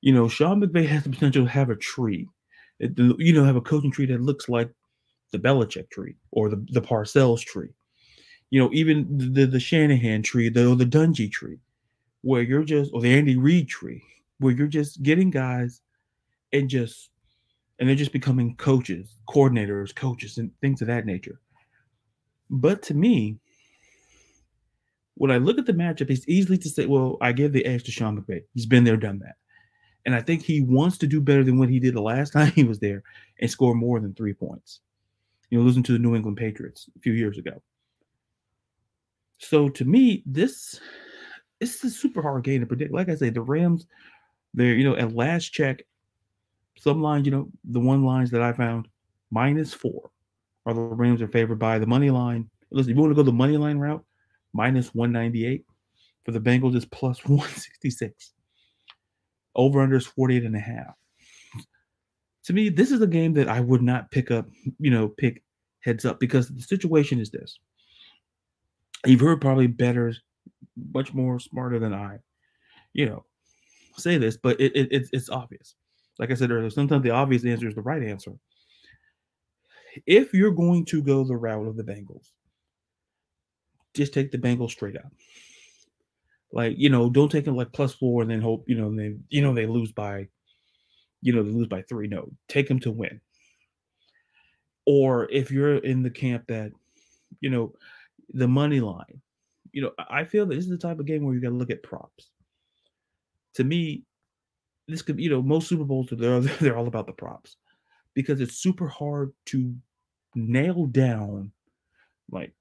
You 0.02 0.14
know, 0.14 0.28
Sean 0.28 0.62
McVay 0.62 0.86
has 0.88 1.04
the 1.04 1.10
potential 1.10 1.46
to 1.46 1.50
have 1.50 1.70
a 1.70 1.76
tree, 1.76 2.28
you 2.80 3.34
know, 3.34 3.44
have 3.44 3.56
a 3.56 3.62
coaching 3.62 3.92
tree 3.92 4.06
that 4.06 4.22
looks 4.22 4.48
like 4.48 4.70
the 5.32 5.40
Belichick 5.40 5.90
tree 5.90 6.16
or 6.32 6.50
the, 6.50 6.66
the 6.72 6.82
Parcells 6.82 7.42
tree. 7.44 7.70
You 8.50 8.62
know, 8.62 8.70
even 8.74 9.34
the, 9.34 9.46
the 9.46 9.60
Shanahan 9.60 10.24
tree, 10.24 10.50
the, 10.50 10.74
the 10.76 10.86
Dungy 10.86 11.32
tree, 11.32 11.60
where 12.22 12.42
you're 12.42 12.64
just, 12.64 12.92
or 12.94 13.02
the 13.02 13.14
Andy 13.14 13.36
Reid 13.36 13.68
tree, 13.68 14.02
where 14.40 14.54
you're 14.54 14.68
just 14.68 15.04
getting 15.04 15.30
guys 15.30 15.82
and 16.54 16.70
just, 16.70 17.10
and 17.80 17.88
they're 17.88 17.96
just 17.96 18.14
becoming 18.14 18.56
coaches, 18.56 19.16
coordinators, 19.28 19.94
coaches, 19.94 20.38
and 20.38 20.52
things 20.62 20.82
of 20.82 20.88
that 20.88 21.06
nature. 21.06 21.40
But 22.50 22.82
to 22.84 22.94
me, 22.94 23.40
when 25.16 25.32
I 25.32 25.38
look 25.38 25.58
at 25.58 25.66
the 25.66 25.74
matchup, 25.74 26.10
it's 26.10 26.28
easily 26.28 26.58
to 26.60 26.70
say, 26.70 26.86
well, 26.86 27.18
I 27.22 27.32
give 27.32 27.52
the 27.52 27.66
edge 27.66 27.84
to 27.84 27.92
Sean 27.92 28.20
McVay. 28.20 28.44
He's 28.54 28.66
been 28.66 28.84
there, 28.84 28.98
done 28.98 29.20
that. 29.20 29.36
And 30.06 30.16
I 30.16 30.22
think 30.22 30.42
he 30.42 30.62
wants 30.62 30.98
to 31.00 31.08
do 31.08 31.20
better 31.20 31.44
than 31.44 31.60
what 31.60 31.70
he 31.70 31.80
did 31.80 31.96
the 31.96 32.02
last 32.02 32.32
time 32.34 32.52
he 32.52 32.64
was 32.64 32.80
there 32.80 33.04
and 33.40 33.50
score 33.50 33.76
more 33.76 34.00
than 34.00 34.14
three 34.14 34.34
points. 34.34 34.80
You 35.50 35.60
know, 35.60 35.66
losing 35.66 35.84
to 35.84 35.94
the 35.94 36.00
New 36.00 36.16
England 36.16 36.38
Patriots 36.38 36.90
a 36.96 37.00
few 37.00 37.14
years 37.14 37.38
ago. 37.38 37.62
So 39.40 39.70
to 39.70 39.86
me, 39.86 40.24
this 40.26 40.80
it's 41.60 41.84
a 41.84 41.90
super 41.90 42.22
hard 42.22 42.44
game 42.44 42.62
to 42.62 42.68
predict. 42.68 42.94
Like 42.94 43.10
I 43.10 43.16
say, 43.16 43.30
the 43.30 43.42
Rams, 43.42 43.88
they're, 44.54 44.76
you 44.76 44.84
know, 44.84 44.96
at 44.96 45.16
last 45.16 45.52
check, 45.52 45.84
some 46.78 47.02
lines, 47.02 47.26
you 47.26 47.32
know, 47.32 47.50
the 47.64 47.80
one 47.80 48.04
lines 48.04 48.30
that 48.32 48.42
I 48.42 48.54
found, 48.54 48.88
minus 49.32 49.74
four 49.74 50.12
are 50.66 50.74
the 50.74 50.82
Rams 50.82 51.22
are 51.22 51.28
favored 51.28 51.60
by 51.60 51.80
the 51.80 51.88
money 51.88 52.10
line. 52.10 52.50
Listen, 52.72 52.92
if 52.92 52.96
you 52.96 53.02
want 53.02 53.12
to 53.12 53.16
go 53.16 53.24
the 53.24 53.32
money 53.32 53.58
line 53.58 53.78
route, 53.78 54.04
minus 54.54 54.94
198. 54.94 55.66
For 56.26 56.32
the 56.32 56.42
Bengals, 56.42 56.76
is 56.76 56.86
plus 56.86 57.24
166. 57.26 58.34
Over 59.56 59.82
under 59.82 59.96
is 59.96 60.06
48 60.06 60.44
and 60.44 60.56
a 60.56 60.60
half. 60.60 60.94
To 62.48 62.54
me, 62.54 62.70
this 62.70 62.92
is 62.92 63.02
a 63.02 63.08
game 63.08 63.34
that 63.34 63.50
I 63.50 63.60
would 63.60 63.82
not 63.82 64.10
pick 64.10 64.32
up, 64.32 64.48
you 64.80 64.90
know, 64.90 65.10
pick 65.10 65.44
heads 65.82 66.06
up 66.06 66.18
because 66.18 66.48
the 66.48 66.62
situation 66.62 67.20
is 67.20 67.30
this. 67.30 67.60
You've 69.06 69.20
heard 69.20 69.42
probably 69.42 69.68
better, 69.68 70.16
much 70.94 71.14
more 71.14 71.42
smarter 71.42 71.78
than 71.78 71.94
I, 71.94 72.20
you 72.94 73.06
know, 73.06 73.26
say 73.98 74.18
this, 74.18 74.38
but 74.38 74.62
it, 74.62 74.74
it 74.78 74.88
it's 74.92 75.10
it's 75.12 75.30
obvious. 75.30 75.76
Like 76.20 76.32
I 76.32 76.36
said 76.36 76.50
earlier, 76.50 76.70
sometimes 76.70 77.04
the 77.04 77.10
obvious 77.10 77.44
answer 77.44 77.68
is 77.68 77.76
the 77.76 77.82
right 77.82 78.02
answer. 78.02 78.32
If 80.06 80.34
you're 80.34 80.52
going 80.52 80.86
to 80.86 81.04
go 81.04 81.26
the 81.26 81.36
route 81.36 81.68
of 81.68 81.76
the 81.76 81.84
Bengals, 81.84 82.30
just 83.94 84.14
take 84.14 84.32
the 84.32 84.38
Bengals 84.38 84.72
straight 84.72 84.96
up. 84.96 85.12
Like, 86.54 86.76
you 86.78 86.90
know, 86.90 87.10
don't 87.10 87.30
take 87.30 87.44
them 87.44 87.58
like 87.58 87.74
plus 87.74 87.94
four 87.94 88.22
and 88.22 88.32
then 88.32 88.40
hope, 88.40 88.64
you 88.70 88.78
know, 88.78 88.96
they 88.96 89.18
you 89.28 89.42
know 89.42 89.54
they 89.54 89.66
lose 89.66 89.92
by, 89.92 90.30
you 91.22 91.34
know, 91.34 91.44
they 91.44 91.52
lose 91.52 91.68
by 91.68 91.82
three. 91.84 92.08
No, 92.08 92.32
take 92.48 92.68
them 92.68 92.80
to 92.82 92.92
win. 92.92 93.22
Or 94.86 95.30
if 95.32 95.52
you're 95.52 95.78
in 95.78 96.04
the 96.04 96.10
camp 96.10 96.48
that, 96.48 96.72
you 97.42 97.50
know, 97.50 97.74
the 98.34 98.48
money 98.48 98.80
line, 98.80 99.22
you 99.72 99.82
know, 99.82 99.92
I 100.10 100.24
feel 100.24 100.46
that 100.46 100.56
this 100.56 100.64
is 100.64 100.70
the 100.70 100.78
type 100.78 101.00
of 101.00 101.06
game 101.06 101.24
where 101.24 101.36
you 101.36 101.42
got 101.42 101.50
to 101.50 101.56
look 101.56 101.72
at 101.72 101.84
props. 101.84 102.30
To 103.56 103.64
me, 103.64 104.04
this 104.88 105.02
could, 105.02 105.20
you 105.20 105.30
know, 105.30 105.42
most 105.42 105.68
Super 105.68 105.84
Bowls 105.84 106.08
they're 106.12 106.40
they're 106.62 106.78
all 106.78 106.88
about 106.88 107.08
the 107.08 107.14
props 107.14 107.58
because 108.14 108.40
it's 108.40 108.56
super 108.56 108.88
hard 108.88 109.34
to 109.48 109.76
nail 110.36 110.86
down 110.86 111.52
like 112.32 112.54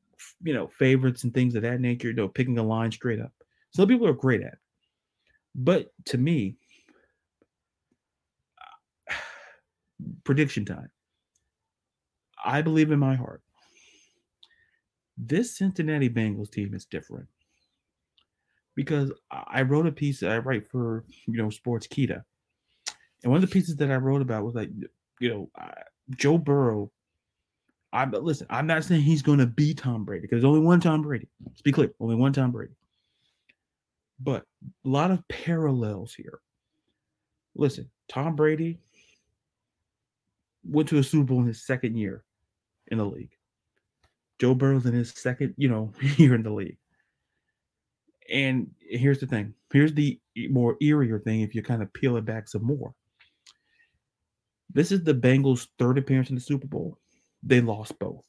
you 0.43 0.55
know, 0.55 0.67
favorites 0.67 1.25
and 1.25 1.33
things 1.33 1.55
of 1.55 1.63
that 1.63 1.81
nature, 1.81 2.09
you 2.09 2.15
know, 2.15 2.29
picking 2.29 2.59
a 2.59 2.63
line 2.63 2.91
straight 2.91 3.21
up. 3.21 3.33
Some 3.71 3.89
people 3.89 4.07
are 4.07 4.13
great 4.13 4.41
at. 4.43 4.55
It. 4.55 4.59
But 5.55 5.93
to 6.07 6.19
me, 6.19 6.57
prediction 10.25 10.65
time. 10.65 10.91
I 12.45 12.63
believe 12.63 12.91
in 12.93 12.99
my 12.99 13.15
heart. 13.17 13.43
This 15.19 15.57
Cincinnati 15.57 16.09
Bengals 16.11 16.51
team 16.51 16.75
is 16.75 16.85
different. 16.87 17.29
because 18.77 19.11
I 19.31 19.63
wrote 19.63 19.87
a 19.87 19.93
piece 19.93 20.21
that 20.21 20.31
I 20.33 20.39
write 20.39 20.69
for 20.69 21.05
you 21.27 21.39
know 21.39 21.49
Sportskeeda, 21.49 22.23
and 23.23 23.33
one 23.33 23.43
of 23.43 23.49
the 23.49 23.53
pieces 23.53 23.77
that 23.77 23.91
I 23.91 23.97
wrote 23.97 24.23
about 24.23 24.45
was 24.45 24.55
like 24.55 24.71
you 25.21 25.29
know 25.29 25.51
Joe 26.17 26.39
Burrow. 26.39 26.93
I 27.93 28.05
listen, 28.07 28.47
I'm 28.51 28.67
not 28.67 28.85
saying 28.85 29.03
he's 29.03 29.23
going 29.23 29.39
to 29.39 29.47
be 29.47 29.75
Tom 29.75 30.05
Brady 30.05 30.23
because 30.23 30.37
there's 30.43 30.45
only 30.45 30.61
one 30.61 30.81
Tom 30.81 31.03
Brady. 31.03 31.29
Let's 31.47 31.63
be 31.63 31.73
clear, 31.73 31.93
only 32.01 32.17
one 32.17 32.33
Tom 32.33 32.53
Brady. 32.53 32.75
But 34.21 34.45
a 34.85 34.89
lot 34.89 35.11
of 35.11 35.27
parallels 35.29 36.15
here. 36.15 36.41
Listen, 37.55 37.91
Tom 38.09 38.37
Brady 38.37 38.81
went 40.69 40.89
to 40.89 40.99
a 40.99 41.03
Super 41.03 41.25
Bowl 41.25 41.41
in 41.41 41.47
his 41.47 41.65
second 41.65 41.97
year 41.97 42.25
in 42.89 42.99
the 42.99 43.05
league. 43.05 43.33
Joe 44.39 44.55
Burrow's 44.55 44.87
in 44.87 44.93
his 44.93 45.11
second, 45.11 45.55
you 45.57 45.69
know, 45.69 45.93
year 46.17 46.35
in 46.35 46.43
the 46.43 46.51
league. 46.51 46.77
And 48.31 48.71
here's 48.79 49.21
the 49.21 49.27
thing. 49.27 49.55
Here's 49.73 49.95
the 49.95 50.21
more 50.51 50.77
eerier 50.83 51.23
thing 51.23 51.41
if 51.41 51.55
you 51.55 51.63
kind 51.63 51.83
of 51.83 51.93
peel 51.93 52.17
it 52.17 52.25
back 52.25 52.49
some 52.49 52.65
more. 52.65 52.93
This 54.73 54.91
is 54.93 55.05
the 55.05 55.15
Bengals' 55.15 55.69
third 55.79 55.97
appearance 55.97 56.29
in 56.29 56.35
the 56.35 56.41
Super 56.41 56.67
Bowl. 56.67 56.99
They 57.43 57.61
lost 57.61 57.99
both. 57.99 58.23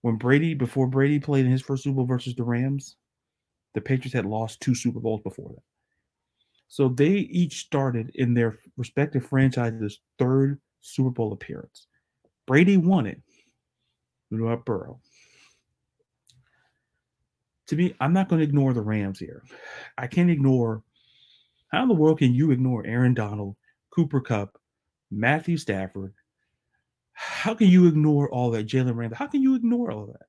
When 0.00 0.16
Brady, 0.16 0.54
before 0.54 0.86
Brady 0.88 1.20
played 1.20 1.44
in 1.44 1.52
his 1.52 1.62
first 1.62 1.84
Super 1.84 1.96
Bowl 1.96 2.06
versus 2.06 2.34
the 2.34 2.42
Rams, 2.42 2.96
the 3.74 3.80
Patriots 3.80 4.14
had 4.14 4.26
lost 4.26 4.60
two 4.60 4.74
Super 4.74 4.98
Bowls 4.98 5.20
before 5.22 5.50
that. 5.50 5.62
So 6.72 6.88
they 6.88 7.10
each 7.10 7.66
started 7.66 8.12
in 8.14 8.32
their 8.32 8.58
respective 8.78 9.26
franchises' 9.26 10.00
third 10.18 10.58
Super 10.80 11.10
Bowl 11.10 11.34
appearance. 11.34 11.86
Brady 12.46 12.78
won 12.78 13.06
it. 13.06 13.20
What 14.30 14.64
Burrow? 14.64 14.98
To 17.66 17.76
me, 17.76 17.94
I'm 18.00 18.14
not 18.14 18.30
going 18.30 18.40
to 18.40 18.48
ignore 18.48 18.72
the 18.72 18.80
Rams 18.80 19.18
here. 19.18 19.42
I 19.98 20.06
can't 20.06 20.30
ignore. 20.30 20.82
How 21.68 21.82
in 21.82 21.88
the 21.88 21.94
world 21.94 22.20
can 22.20 22.32
you 22.32 22.52
ignore 22.52 22.86
Aaron 22.86 23.12
Donald, 23.12 23.54
Cooper 23.90 24.22
Kupp, 24.22 24.58
Matthew 25.10 25.58
Stafford? 25.58 26.14
How 27.12 27.52
can 27.52 27.66
you 27.66 27.86
ignore 27.86 28.32
all 28.32 28.50
that, 28.52 28.66
Jalen 28.66 28.96
Randall? 28.96 29.18
How 29.18 29.26
can 29.26 29.42
you 29.42 29.56
ignore 29.56 29.92
all 29.92 30.06
that? 30.06 30.26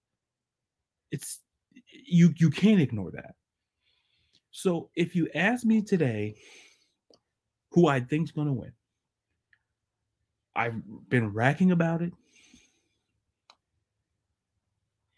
It's 1.10 1.40
you. 1.90 2.34
You 2.36 2.50
can't 2.50 2.82
ignore 2.82 3.12
that. 3.12 3.36
So 4.54 4.92
if 4.96 5.16
you 5.16 5.28
ask 5.34 5.66
me 5.66 5.82
today 5.82 6.36
who 7.72 7.88
I 7.88 8.00
think's 8.00 8.30
going 8.30 8.48
to 8.48 8.54
win, 8.54 8.72
I've 10.56 10.76
been 11.10 11.34
racking 11.34 11.72
about 11.72 12.02
it. 12.02 12.14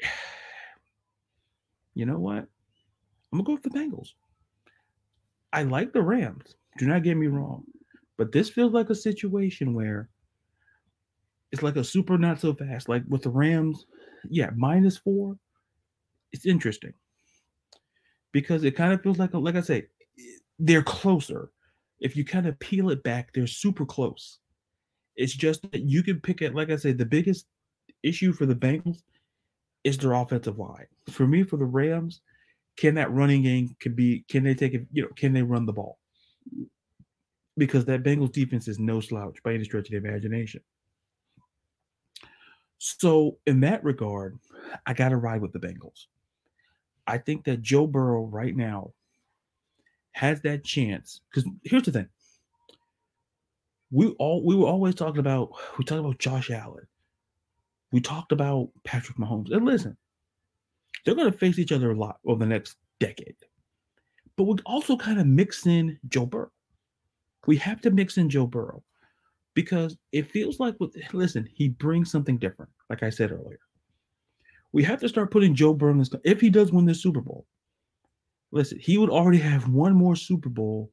You 1.98 2.06
know 2.06 2.20
what? 2.20 2.39
I'm 2.39 2.50
gonna 3.32 3.44
go 3.44 3.54
with 3.54 3.63
the 3.63 3.70
Bengals. 3.70 4.10
I 5.54 5.63
like 5.63 5.94
the 5.94 6.01
Rams. 6.01 6.56
Do 6.77 6.88
not 6.88 7.04
get 7.04 7.15
me 7.15 7.27
wrong, 7.27 7.63
but 8.18 8.34
this 8.34 8.50
feels 8.50 8.74
like 8.74 8.89
a 8.89 8.96
situation 8.96 9.74
where 9.74 10.10
it's 11.54 11.63
like 11.63 11.77
a 11.77 11.86
super 11.86 12.18
not 12.18 12.42
so 12.42 12.54
fast. 12.54 12.89
Like 12.89 13.04
with 13.08 13.22
the 13.22 13.30
Rams, 13.30 13.86
yeah, 14.30 14.50
minus 14.58 14.98
four. 14.98 15.38
It's 16.34 16.46
interesting 16.46 16.92
because 18.36 18.65
it 18.65 18.75
kind 18.75 18.92
of 18.92 19.01
feels 19.01 19.18
like, 19.18 19.34
like 19.34 19.56
I 19.56 19.62
say, 19.62 19.86
they're 20.60 20.84
closer. 20.84 21.51
If 22.01 22.18
you 22.18 22.25
kind 22.25 22.48
of 22.48 22.60
peel 22.60 22.89
it 22.89 23.01
back, 23.01 23.32
they're 23.32 23.48
super 23.48 23.86
close. 23.86 24.39
It's 25.15 25.32
just 25.32 25.62
that 25.72 25.84
you 25.84 26.04
can 26.04 26.20
pick 26.20 26.42
it. 26.42 26.54
Like 26.54 26.70
I 26.70 26.75
say, 26.75 26.92
the 26.92 27.06
biggest 27.06 27.46
issue 28.04 28.34
for 28.34 28.46
the 28.46 28.54
Bengals 28.54 29.04
is 29.86 29.98
their 29.98 30.12
offensive 30.12 30.60
line. 30.60 30.88
For 31.10 31.25
me, 31.25 31.44
for 31.44 31.56
the 31.56 31.63
Rams, 31.63 32.20
can 32.75 32.96
that 32.96 33.10
running 33.13 33.44
game 33.44 33.74
can 33.80 33.96
be? 33.96 34.25
Can 34.27 34.44
they 34.44 34.54
take 34.54 34.74
it? 34.74 34.86
You 34.92 35.04
know, 35.04 35.10
can 35.15 35.32
they 35.32 35.42
run 35.42 35.65
the 35.65 35.72
ball? 35.72 35.98
Because 37.56 37.86
that 37.86 38.04
Bengals 38.04 38.34
defense 38.34 38.68
is 38.68 38.80
no 38.80 39.00
slouch 39.00 39.42
by 39.46 39.54
any 39.54 39.63
stretch 39.63 39.88
of 39.88 39.92
the 39.92 40.10
imagination. 40.10 40.60
So 42.80 43.38
in 43.48 43.62
that 43.62 43.82
regard, 43.86 44.38
I 44.86 44.94
got 44.94 45.10
to 45.10 45.15
ride 45.15 45.39
with 45.39 45.54
the 45.54 45.60
Bengals. 45.60 46.08
I 47.08 47.18
think 47.18 47.46
that 47.46 47.62
Joe 47.62 47.88
Burrow 47.88 48.26
right 48.26 48.56
now 48.56 48.94
has 50.12 50.42
that 50.42 50.64
chance. 50.64 51.22
Because 51.30 51.50
here's 51.64 51.84
the 51.84 51.92
thing: 51.92 52.10
we 53.92 54.08
all 54.20 54.44
we 54.44 54.56
were 54.56 54.68
always 54.68 54.96
talking 54.96 55.20
about 55.20 55.52
we 55.78 55.86
talked 55.86 56.00
about 56.00 56.20
Josh 56.20 56.50
Allen, 56.50 56.88
we 57.92 58.02
talked 58.02 58.32
about 58.32 58.70
Patrick 58.84 59.18
Mahomes. 59.18 59.52
And 59.52 59.66
listen, 59.66 59.96
they're 61.06 61.16
going 61.16 61.32
to 61.32 61.38
face 61.38 61.60
each 61.60 61.72
other 61.72 61.92
a 61.92 61.98
lot 61.98 62.20
over 62.26 62.40
the 62.40 62.46
next 62.46 62.78
decade. 63.00 63.36
But 64.38 64.46
we 64.46 64.58
also 64.66 64.98
kind 64.98 65.20
of 65.20 65.28
mix 65.28 65.66
in 65.66 65.98
Joe 66.10 66.26
Burrow. 66.26 66.52
We 67.48 67.58
have 67.58 67.80
to 67.82 67.92
mix 67.92 68.18
in 68.18 68.30
Joe 68.30 68.48
Burrow 68.48 68.84
because 69.54 69.96
it 70.12 70.32
feels 70.32 70.60
like 70.60 70.76
with 70.80 70.96
listen, 71.14 71.48
he 71.54 71.70
brings 71.70 72.12
something 72.12 72.38
different, 72.38 72.72
like 72.90 73.04
I 73.04 73.10
said 73.10 73.32
earlier 73.32 73.60
we 74.75 74.84
have 74.84 75.00
to 75.00 75.08
start 75.08 75.32
putting 75.32 75.55
Joe 75.55 75.74
Burrow 75.74 75.94
in 75.94 76.00
this. 76.00 76.10
if 76.25 76.41
he 76.41 76.50
does 76.50 76.74
win 76.74 76.84
this 76.84 77.01
Super 77.01 77.22
Bowl. 77.22 77.46
Listen, 78.51 78.77
he 78.77 78.98
would 78.98 79.10
already 79.10 79.38
have 79.38 79.70
one 79.70 79.94
more 79.94 80.17
Super 80.17 80.50
Bowl 80.50 80.91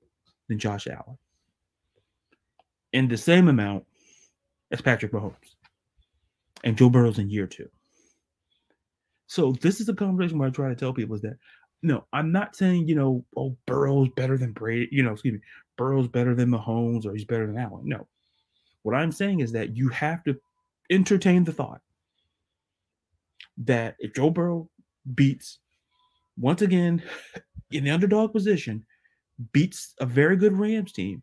than 0.49 0.61
Josh 0.61 0.87
Allen, 0.87 1.19
in 2.93 3.09
the 3.09 3.17
same 3.17 3.49
amount 3.49 3.85
as 4.71 4.81
Patrick 4.81 5.11
Mahomes, 5.11 5.57
and 6.63 6.79
Joe 6.79 6.91
Burrow's 6.91 7.19
in 7.19 7.29
year 7.29 7.49
two. 7.49 7.69
So 9.27 9.51
this 9.61 9.81
is 9.81 9.89
a 9.89 9.95
conversation 9.95 10.39
where 10.39 10.49
I 10.49 10.53
try 10.53 10.69
to 10.69 10.77
tell 10.77 10.93
people 10.93 11.17
is 11.17 11.23
that 11.23 11.37
no, 11.83 12.07
I'm 12.13 12.31
not 12.31 12.55
saying 12.55 12.87
you 12.87 12.95
know, 12.95 13.25
oh 13.37 13.57
Burrow's 13.67 14.11
better 14.11 14.39
than 14.39 14.53
Brady, 14.53 14.89
you 14.93 15.03
know, 15.03 15.13
excuse 15.13 15.35
me, 15.35 15.41
Burrow's 15.77 16.07
better 16.07 16.37
than 16.37 16.51
Mahomes 16.51 17.05
or 17.05 17.15
he's 17.15 17.25
better 17.25 17.49
than 17.49 17.59
Allen. 17.59 17.83
No, 17.85 18.07
what 18.83 18.95
I'm 18.95 19.11
saying 19.11 19.41
is 19.41 19.51
that 19.53 19.77
you 19.77 19.89
have 19.89 20.23
to 20.23 20.39
entertain 20.89 21.43
the 21.43 21.53
thought 21.53 21.81
that 23.59 23.97
if 23.99 24.15
Joe 24.15 24.31
Burrow 24.31 24.69
beats 25.15 25.59
once 26.39 26.63
again 26.63 27.03
in 27.71 27.85
the 27.85 27.91
underdog 27.91 28.33
position, 28.33 28.85
beats 29.53 29.95
a 30.01 30.07
very 30.07 30.37
good 30.37 30.57
Rams 30.57 30.93
team 30.93 31.23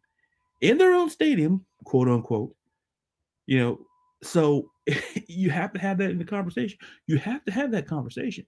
in 0.61 0.77
their 0.77 0.93
own 0.93 1.09
stadium, 1.09 1.65
quote 1.85 2.07
unquote, 2.07 2.53
you 3.45 3.59
know, 3.59 3.79
so 4.21 4.69
you 5.27 5.49
have 5.49 5.73
to 5.73 5.79
have 5.79 5.97
that 5.99 6.11
in 6.11 6.17
the 6.17 6.25
conversation. 6.25 6.77
You 7.07 7.17
have 7.17 7.43
to 7.45 7.51
have 7.51 7.71
that 7.71 7.87
conversation. 7.87 8.45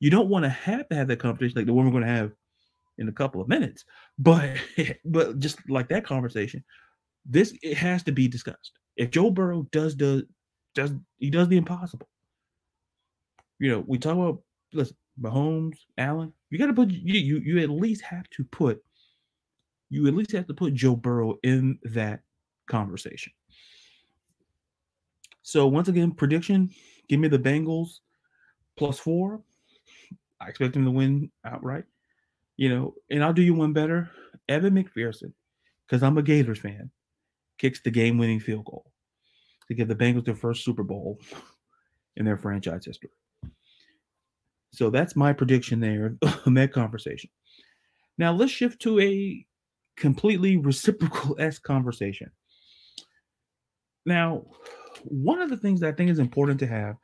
You 0.00 0.10
don't 0.10 0.28
want 0.28 0.44
to 0.44 0.48
have 0.48 0.88
to 0.88 0.94
have 0.94 1.08
that 1.08 1.18
conversation 1.18 1.56
like 1.56 1.66
the 1.66 1.72
one 1.72 1.86
we're 1.86 1.92
going 1.92 2.04
to 2.04 2.08
have 2.08 2.32
in 2.98 3.08
a 3.08 3.12
couple 3.12 3.40
of 3.40 3.48
minutes, 3.48 3.84
but 4.18 4.56
but 5.04 5.38
just 5.38 5.58
like 5.68 5.88
that 5.88 6.04
conversation, 6.04 6.64
this 7.24 7.56
it 7.62 7.76
has 7.76 8.02
to 8.04 8.12
be 8.12 8.28
discussed. 8.28 8.72
If 8.96 9.10
Joe 9.10 9.30
Burrow 9.30 9.66
does 9.72 9.94
does 9.94 10.24
does 10.74 10.92
he 11.18 11.30
does 11.30 11.48
the 11.48 11.56
impossible, 11.56 12.08
you 13.58 13.70
know, 13.70 13.84
we 13.86 13.98
talk 13.98 14.14
about 14.14 14.42
listen, 14.72 14.96
Mahomes, 15.20 15.78
Allen. 15.96 16.32
You 16.50 16.58
got 16.58 16.66
to 16.66 16.74
put 16.74 16.90
you, 16.90 17.20
you 17.20 17.38
you 17.38 17.58
at 17.60 17.70
least 17.70 18.02
have 18.02 18.28
to 18.30 18.44
put 18.44 18.82
you 19.90 20.06
at 20.06 20.14
least 20.14 20.32
have 20.32 20.46
to 20.46 20.54
put 20.54 20.74
Joe 20.74 20.96
Burrow 20.96 21.38
in 21.42 21.78
that 21.84 22.20
conversation. 22.68 23.32
So 25.42 25.66
once 25.66 25.88
again, 25.88 26.12
prediction: 26.12 26.70
give 27.08 27.20
me 27.20 27.28
the 27.28 27.38
Bengals 27.38 28.00
plus 28.76 28.98
four. 28.98 29.42
I 30.40 30.48
expect 30.48 30.74
them 30.74 30.84
to 30.84 30.90
win 30.90 31.30
outright. 31.44 31.84
You 32.56 32.68
know, 32.70 32.94
and 33.10 33.22
I'll 33.22 33.32
do 33.32 33.42
you 33.42 33.54
one 33.54 33.72
better. 33.72 34.10
Evan 34.48 34.74
McPherson, 34.74 35.32
because 35.86 36.02
I'm 36.02 36.18
a 36.18 36.22
Gators 36.22 36.58
fan, 36.58 36.90
kicks 37.58 37.80
the 37.80 37.90
game-winning 37.90 38.40
field 38.40 38.64
goal 38.64 38.90
to 39.68 39.74
give 39.74 39.88
the 39.88 39.94
Bengals 39.94 40.24
their 40.24 40.34
first 40.34 40.64
Super 40.64 40.82
Bowl 40.82 41.20
in 42.16 42.24
their 42.24 42.36
franchise 42.36 42.84
history. 42.84 43.10
So 44.78 44.90
that's 44.90 45.16
my 45.16 45.32
prediction 45.32 45.80
there 45.80 46.16
in 46.46 46.54
that 46.54 46.72
conversation. 46.72 47.30
Now 48.16 48.32
let's 48.32 48.52
shift 48.52 48.80
to 48.82 49.00
a 49.00 49.44
completely 49.96 50.56
reciprocal 50.56 51.34
S 51.40 51.58
conversation. 51.58 52.30
Now, 54.06 54.44
one 55.02 55.40
of 55.42 55.50
the 55.50 55.56
things 55.56 55.80
that 55.80 55.88
I 55.88 55.92
think 55.92 56.10
is 56.10 56.20
important 56.20 56.60
to 56.60 56.68
have, 56.68 56.94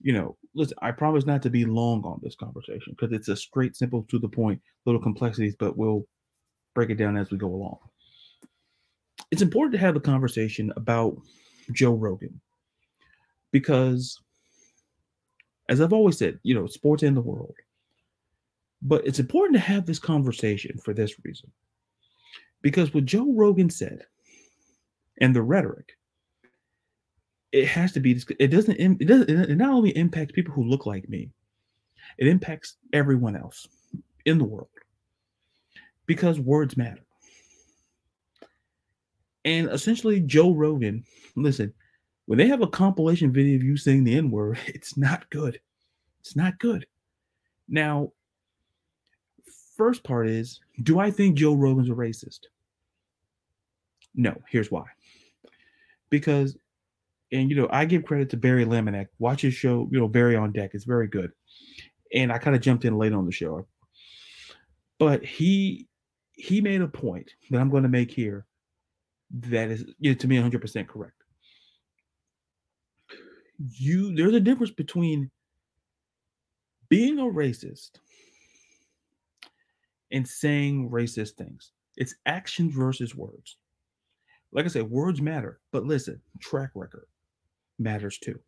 you 0.00 0.12
know, 0.12 0.36
listen, 0.54 0.78
I 0.80 0.92
promise 0.92 1.26
not 1.26 1.42
to 1.42 1.50
be 1.50 1.64
long 1.64 2.04
on 2.04 2.20
this 2.22 2.36
conversation 2.36 2.94
because 2.96 3.12
it's 3.12 3.26
a 3.26 3.34
straight, 3.34 3.74
simple, 3.74 4.06
to 4.10 4.20
the 4.20 4.28
point, 4.28 4.62
little 4.86 5.02
complexities, 5.02 5.56
but 5.58 5.76
we'll 5.76 6.06
break 6.76 6.90
it 6.90 6.98
down 6.98 7.16
as 7.16 7.32
we 7.32 7.36
go 7.36 7.48
along. 7.48 7.78
It's 9.32 9.42
important 9.42 9.72
to 9.72 9.80
have 9.80 9.96
a 9.96 10.00
conversation 10.00 10.72
about 10.76 11.16
Joe 11.72 11.94
Rogan 11.94 12.40
because 13.50 14.16
as 15.68 15.80
I've 15.80 15.92
always 15.92 16.18
said, 16.18 16.38
you 16.42 16.54
know, 16.54 16.66
sports 16.66 17.02
in 17.02 17.14
the 17.14 17.20
world. 17.20 17.54
But 18.80 19.06
it's 19.06 19.18
important 19.18 19.54
to 19.54 19.60
have 19.60 19.86
this 19.86 19.98
conversation 19.98 20.78
for 20.78 20.94
this 20.94 21.14
reason. 21.24 21.50
Because 22.62 22.94
what 22.94 23.04
Joe 23.04 23.32
Rogan 23.34 23.70
said 23.70 24.04
and 25.20 25.34
the 25.34 25.42
rhetoric, 25.42 25.96
it 27.52 27.66
has 27.66 27.92
to 27.92 28.00
be, 28.00 28.20
it 28.38 28.48
doesn't, 28.48 28.76
it 28.76 29.06
doesn't, 29.06 29.30
it 29.30 29.56
not 29.56 29.70
only 29.70 29.90
impacts 29.90 30.32
people 30.32 30.52
who 30.54 30.64
look 30.64 30.86
like 30.86 31.08
me, 31.08 31.30
it 32.18 32.26
impacts 32.26 32.76
everyone 32.92 33.36
else 33.36 33.66
in 34.24 34.38
the 34.38 34.44
world 34.44 34.68
because 36.06 36.40
words 36.40 36.76
matter. 36.76 37.02
And 39.44 39.68
essentially, 39.70 40.20
Joe 40.20 40.52
Rogan, 40.52 41.04
listen, 41.36 41.72
when 42.28 42.36
they 42.36 42.46
have 42.46 42.60
a 42.60 42.66
compilation 42.66 43.32
video 43.32 43.56
of 43.56 43.62
you 43.62 43.78
saying 43.78 44.04
the 44.04 44.14
N 44.14 44.30
word, 44.30 44.58
it's 44.66 44.98
not 44.98 45.28
good. 45.30 45.58
It's 46.20 46.36
not 46.36 46.58
good. 46.58 46.86
Now, 47.70 48.12
first 49.78 50.04
part 50.04 50.28
is 50.28 50.60
do 50.82 50.98
I 50.98 51.10
think 51.10 51.38
Joe 51.38 51.54
Rogan's 51.54 51.88
a 51.88 51.94
racist? 51.94 52.40
No, 54.14 54.36
here's 54.50 54.70
why. 54.70 54.84
Because, 56.10 56.58
and 57.32 57.48
you 57.48 57.56
know, 57.56 57.68
I 57.70 57.86
give 57.86 58.04
credit 58.04 58.28
to 58.30 58.36
Barry 58.36 58.66
Lemonek. 58.66 59.06
Watch 59.18 59.40
his 59.40 59.54
show, 59.54 59.88
you 59.90 59.98
know, 59.98 60.08
Barry 60.08 60.36
on 60.36 60.52
Deck. 60.52 60.72
It's 60.74 60.84
very 60.84 61.06
good. 61.06 61.32
And 62.12 62.30
I 62.30 62.36
kind 62.36 62.54
of 62.54 62.60
jumped 62.60 62.84
in 62.84 62.98
late 62.98 63.14
on 63.14 63.24
the 63.24 63.32
show. 63.32 63.66
But 64.98 65.24
he 65.24 65.86
he 66.32 66.60
made 66.60 66.82
a 66.82 66.88
point 66.88 67.30
that 67.50 67.58
I'm 67.58 67.70
going 67.70 67.84
to 67.84 67.88
make 67.88 68.10
here 68.10 68.44
that 69.30 69.70
is 69.70 69.86
you 69.98 70.10
know, 70.10 70.14
to 70.18 70.28
me 70.28 70.36
100% 70.36 70.88
correct. 70.88 71.17
You 73.58 74.14
there's 74.14 74.34
a 74.34 74.40
difference 74.40 74.72
between 74.72 75.30
being 76.88 77.18
a 77.18 77.22
racist 77.22 77.90
and 80.12 80.26
saying 80.26 80.90
racist 80.90 81.32
things. 81.32 81.72
It's 81.96 82.14
actions 82.26 82.74
versus 82.74 83.14
words. 83.14 83.56
Like 84.52 84.64
I 84.64 84.68
said, 84.68 84.88
words 84.88 85.20
matter, 85.20 85.60
but 85.72 85.84
listen, 85.84 86.20
track 86.40 86.70
record 86.74 87.06
matters 87.78 88.18
too. 88.18 88.38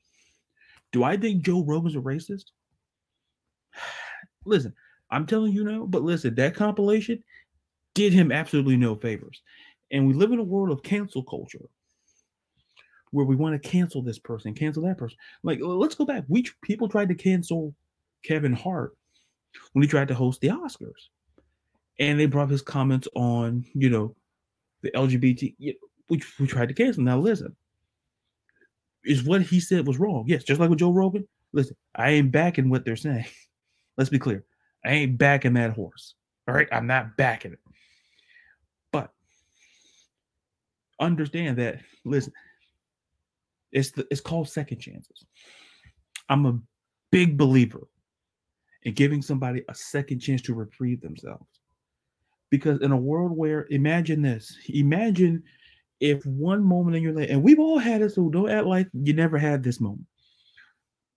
Do 0.92 1.04
I 1.04 1.16
think 1.16 1.44
Joe 1.44 1.62
Rogan's 1.64 1.96
a 1.96 2.00
racist? 2.00 2.44
listen, 4.44 4.72
I'm 5.10 5.26
telling 5.26 5.52
you 5.52 5.64
now, 5.64 5.84
but 5.86 6.02
listen, 6.02 6.34
that 6.36 6.54
compilation 6.54 7.22
did 7.94 8.12
him 8.12 8.32
absolutely 8.32 8.76
no 8.76 8.94
favors. 8.94 9.42
And 9.90 10.06
we 10.06 10.14
live 10.14 10.32
in 10.32 10.38
a 10.38 10.44
world 10.44 10.70
of 10.70 10.82
cancel 10.82 11.24
culture 11.24 11.68
where 13.12 13.26
we 13.26 13.36
want 13.36 13.60
to 13.60 13.68
cancel 13.68 14.02
this 14.02 14.18
person, 14.18 14.54
cancel 14.54 14.82
that 14.84 14.98
person. 14.98 15.18
Like, 15.42 15.58
let's 15.62 15.94
go 15.94 16.04
back. 16.04 16.24
We 16.28 16.44
people 16.62 16.88
tried 16.88 17.08
to 17.08 17.14
cancel 17.14 17.74
Kevin 18.22 18.52
Hart 18.52 18.96
when 19.72 19.82
he 19.82 19.88
tried 19.88 20.08
to 20.08 20.14
host 20.14 20.40
the 20.40 20.48
Oscars, 20.48 21.08
and 21.98 22.18
they 22.18 22.26
brought 22.26 22.50
his 22.50 22.62
comments 22.62 23.08
on, 23.14 23.64
you 23.74 23.90
know, 23.90 24.14
the 24.82 24.90
LGBT, 24.92 25.76
which 26.08 26.38
we 26.38 26.46
tried 26.46 26.68
to 26.68 26.74
cancel. 26.74 27.02
Now, 27.02 27.18
listen, 27.18 27.54
is 29.04 29.24
what 29.24 29.42
he 29.42 29.60
said 29.60 29.86
was 29.86 29.98
wrong? 29.98 30.24
Yes, 30.26 30.44
just 30.44 30.60
like 30.60 30.70
with 30.70 30.78
Joe 30.78 30.92
Rogan. 30.92 31.26
Listen, 31.52 31.76
I 31.94 32.10
ain't 32.10 32.30
backing 32.30 32.70
what 32.70 32.84
they're 32.84 32.96
saying. 32.96 33.26
Let's 33.96 34.10
be 34.10 34.18
clear. 34.18 34.44
I 34.84 34.90
ain't 34.90 35.18
backing 35.18 35.54
that 35.54 35.72
horse. 35.72 36.14
All 36.48 36.54
right, 36.54 36.68
I'm 36.72 36.86
not 36.86 37.16
backing 37.16 37.52
it. 37.52 37.58
But 38.92 39.12
understand 40.98 41.58
that. 41.58 41.80
Listen, 42.04 42.32
it's 43.72 43.90
the, 43.90 44.06
it's 44.10 44.20
called 44.20 44.48
second 44.48 44.78
chances. 44.78 45.24
I'm 46.28 46.46
a 46.46 46.58
big 47.10 47.36
believer 47.36 47.88
in 48.82 48.94
giving 48.94 49.22
somebody 49.22 49.62
a 49.68 49.74
second 49.74 50.20
chance 50.20 50.42
to 50.42 50.54
reprieve 50.54 51.00
themselves. 51.00 51.46
Because 52.50 52.80
in 52.80 52.92
a 52.92 52.96
world 52.96 53.36
where 53.36 53.66
imagine 53.70 54.22
this, 54.22 54.56
imagine 54.68 55.42
if 56.00 56.24
one 56.24 56.64
moment 56.64 56.96
in 56.96 57.02
your 57.02 57.12
life, 57.12 57.28
and 57.30 57.42
we've 57.42 57.60
all 57.60 57.78
had 57.78 58.02
it, 58.02 58.10
so 58.12 58.28
don't 58.28 58.50
act 58.50 58.66
like 58.66 58.88
you 58.92 59.12
never 59.12 59.38
had 59.38 59.62
this 59.62 59.80
moment 59.80 60.06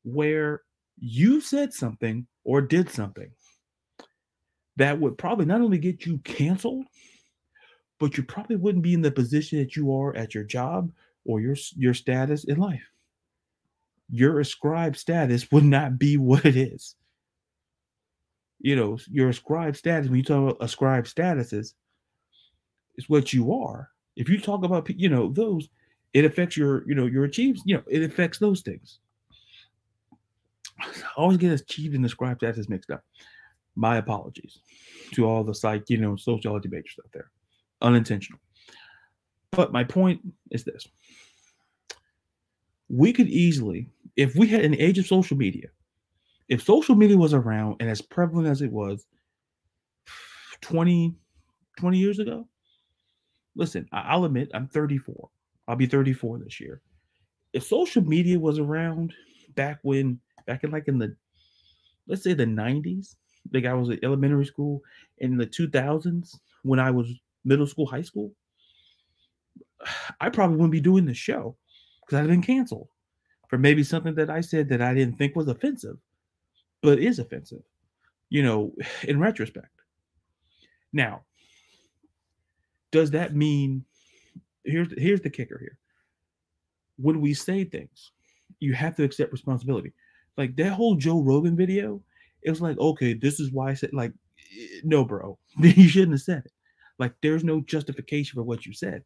where 0.04 0.62
you 1.00 1.42
said 1.42 1.74
something 1.74 2.28
or 2.44 2.62
did 2.62 2.90
something 2.90 3.32
that 4.76 5.00
would 5.00 5.18
probably 5.18 5.46
not 5.46 5.62
only 5.62 5.78
get 5.78 6.06
you 6.06 6.18
canceled, 6.20 6.86
but 8.00 8.18
you 8.18 8.24
probably 8.24 8.58
wouldn't 8.58 8.84
be 8.84 8.94
in 8.94 9.02
the 9.02 9.12
position 9.12 9.60
that 9.60 9.76
you 9.76 9.96
are 9.96 10.16
at 10.16 10.36
your 10.36 10.44
job 10.44 10.92
or 11.26 11.40
your 11.40 11.56
your 11.76 11.94
status 11.94 12.44
in 12.44 12.58
life. 12.58 12.84
Your 14.10 14.40
ascribed 14.40 14.98
status 14.98 15.52
would 15.52 15.64
not 15.64 15.98
be 15.98 16.18
what 16.18 16.46
it 16.46 16.56
is. 16.56 16.96
You 18.60 18.76
know, 18.76 18.98
your 19.10 19.30
ascribed 19.30 19.78
status, 19.78 20.10
when 20.10 20.18
you 20.18 20.24
talk 20.24 20.52
about 20.52 20.64
ascribed 20.64 21.14
statuses, 21.14 21.74
is 22.96 23.10
what 23.10 23.34
you 23.34 23.54
are. 23.54 23.90
If 24.16 24.30
you 24.30 24.40
talk 24.40 24.64
about, 24.64 24.90
you 24.90 25.10
know, 25.10 25.32
those, 25.32 25.68
it 26.14 26.26
affects 26.26 26.56
your, 26.56 26.88
you 26.88 26.96
know, 26.96 27.06
your 27.06 27.26
achievements, 27.26 27.64
you 27.66 27.76
know, 27.76 27.84
it 27.88 28.04
affects 28.04 28.38
those 28.38 28.62
things. 28.62 29.00
I 30.80 30.88
always 31.18 31.38
get 31.38 31.52
achieved 31.52 31.96
and 31.96 32.06
ascribed 32.06 32.40
status 32.40 32.70
mixed 32.70 32.92
up. 32.92 33.04
My 33.76 33.98
apologies 33.98 34.60
to 35.14 35.26
all 35.26 35.44
the 35.44 35.56
psych, 35.56 35.90
you 35.90 35.98
know, 35.98 36.16
sociology 36.16 36.70
majors 36.70 36.96
out 37.04 37.12
there. 37.12 37.32
Unintentional. 37.82 38.40
But 39.52 39.72
my 39.72 39.84
point 39.84 40.22
is 40.52 40.64
this. 40.64 40.88
We 42.90 43.14
could 43.14 43.28
easily, 43.28 43.90
if 44.16 44.36
we 44.36 44.48
had 44.48 44.66
an 44.66 44.76
age 44.76 45.00
of 45.00 45.08
social 45.08 45.38
media, 45.38 45.68
if 46.50 46.62
social 46.62 46.96
media 46.96 47.18
was 47.18 47.34
around 47.34 47.78
and 47.80 47.90
as 47.90 48.02
prevalent 48.02 48.48
as 48.48 48.62
it 48.62 48.72
was 48.72 49.06
20, 50.62 51.16
20 51.78 51.98
years 51.98 52.20
ago, 52.20 52.48
listen, 53.56 53.88
I'll 53.92 54.26
admit 54.26 54.52
I'm 54.54 54.68
34. 54.68 55.30
I'll 55.68 55.76
be 55.76 55.86
34 55.86 56.40
this 56.40 56.60
year. 56.60 56.82
If 57.54 57.64
social 57.64 58.04
media 58.04 58.40
was 58.40 58.60
around 58.60 59.14
back 59.56 59.80
when, 59.84 60.20
back 60.46 60.64
in 60.64 60.72
like 60.72 60.88
in 60.88 60.98
the, 60.98 61.16
let's 62.08 62.24
say 62.24 62.34
the 62.34 62.46
90s, 62.46 63.16
like 63.52 63.66
I 63.66 63.74
was 63.74 63.90
at 63.90 64.04
elementary 64.04 64.46
school 64.46 64.82
in 65.20 65.38
the 65.38 65.48
2000s 65.48 66.38
when 66.64 66.80
I 66.80 66.92
was 66.92 67.08
middle 67.46 67.68
school, 67.68 67.86
high 67.86 68.02
school, 68.02 68.34
I 70.20 70.30
probably 70.30 70.58
wouldn't 70.58 70.72
be 70.72 70.82
doing 70.82 71.06
this 71.06 71.18
show 71.18 71.56
because 72.06 72.18
I'd 72.18 72.22
have 72.22 72.30
been 72.30 72.42
canceled 72.42 72.90
for 73.48 73.58
maybe 73.58 73.84
something 73.84 74.16
that 74.16 74.30
I 74.30 74.42
said 74.42 74.70
that 74.70 74.82
I 74.82 74.94
didn't 74.94 75.18
think 75.18 75.36
was 75.36 75.48
offensive, 75.48 75.98
but 76.82 77.00
is 77.00 77.20
offensive, 77.20 77.64
you 78.30 78.44
know, 78.44 78.74
in 79.04 79.20
retrospect. 79.20 79.68
Now, 80.92 81.22
does 82.92 83.12
that 83.12 83.36
mean 83.36 83.86
here's 84.64 84.88
here's 84.98 85.22
the 85.22 85.30
kicker 85.30 85.58
here. 85.60 85.78
When 86.98 87.22
we 87.22 87.34
say 87.34 87.64
things, 87.64 88.12
you 88.60 88.74
have 88.74 88.96
to 88.98 89.04
accept 89.04 89.32
responsibility. 89.32 89.94
Like 90.38 90.56
that 90.56 90.74
whole 90.74 90.96
Joe 90.96 91.22
Rogan 91.22 91.56
video, 91.56 92.02
it 92.44 92.50
was 92.50 92.62
like, 92.62 92.78
okay, 92.78 93.14
this 93.14 93.40
is 93.40 93.52
why 93.52 93.70
I 93.70 93.74
said 93.74 93.94
like 93.94 94.14
no, 94.84 95.04
bro. 95.04 95.38
you 95.58 95.88
shouldn't 95.88 96.14
have 96.14 96.22
said 96.22 96.44
it. 96.46 96.52
Like 97.00 97.14
there's 97.22 97.44
no 97.44 97.62
justification 97.62 98.38
for 98.38 98.44
what 98.44 98.66
you 98.66 98.74
said. 98.74 99.04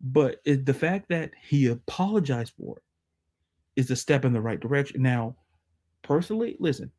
But 0.00 0.40
it, 0.44 0.66
the 0.66 0.74
fact 0.74 1.08
that 1.08 1.32
he 1.40 1.66
apologized 1.66 2.52
for 2.58 2.76
it 2.76 2.82
is 3.80 3.90
a 3.90 3.96
step 3.96 4.24
in 4.24 4.32
the 4.32 4.40
right 4.40 4.60
direction. 4.60 5.02
Now, 5.02 5.36
personally, 6.02 6.56
listen, 6.58 6.90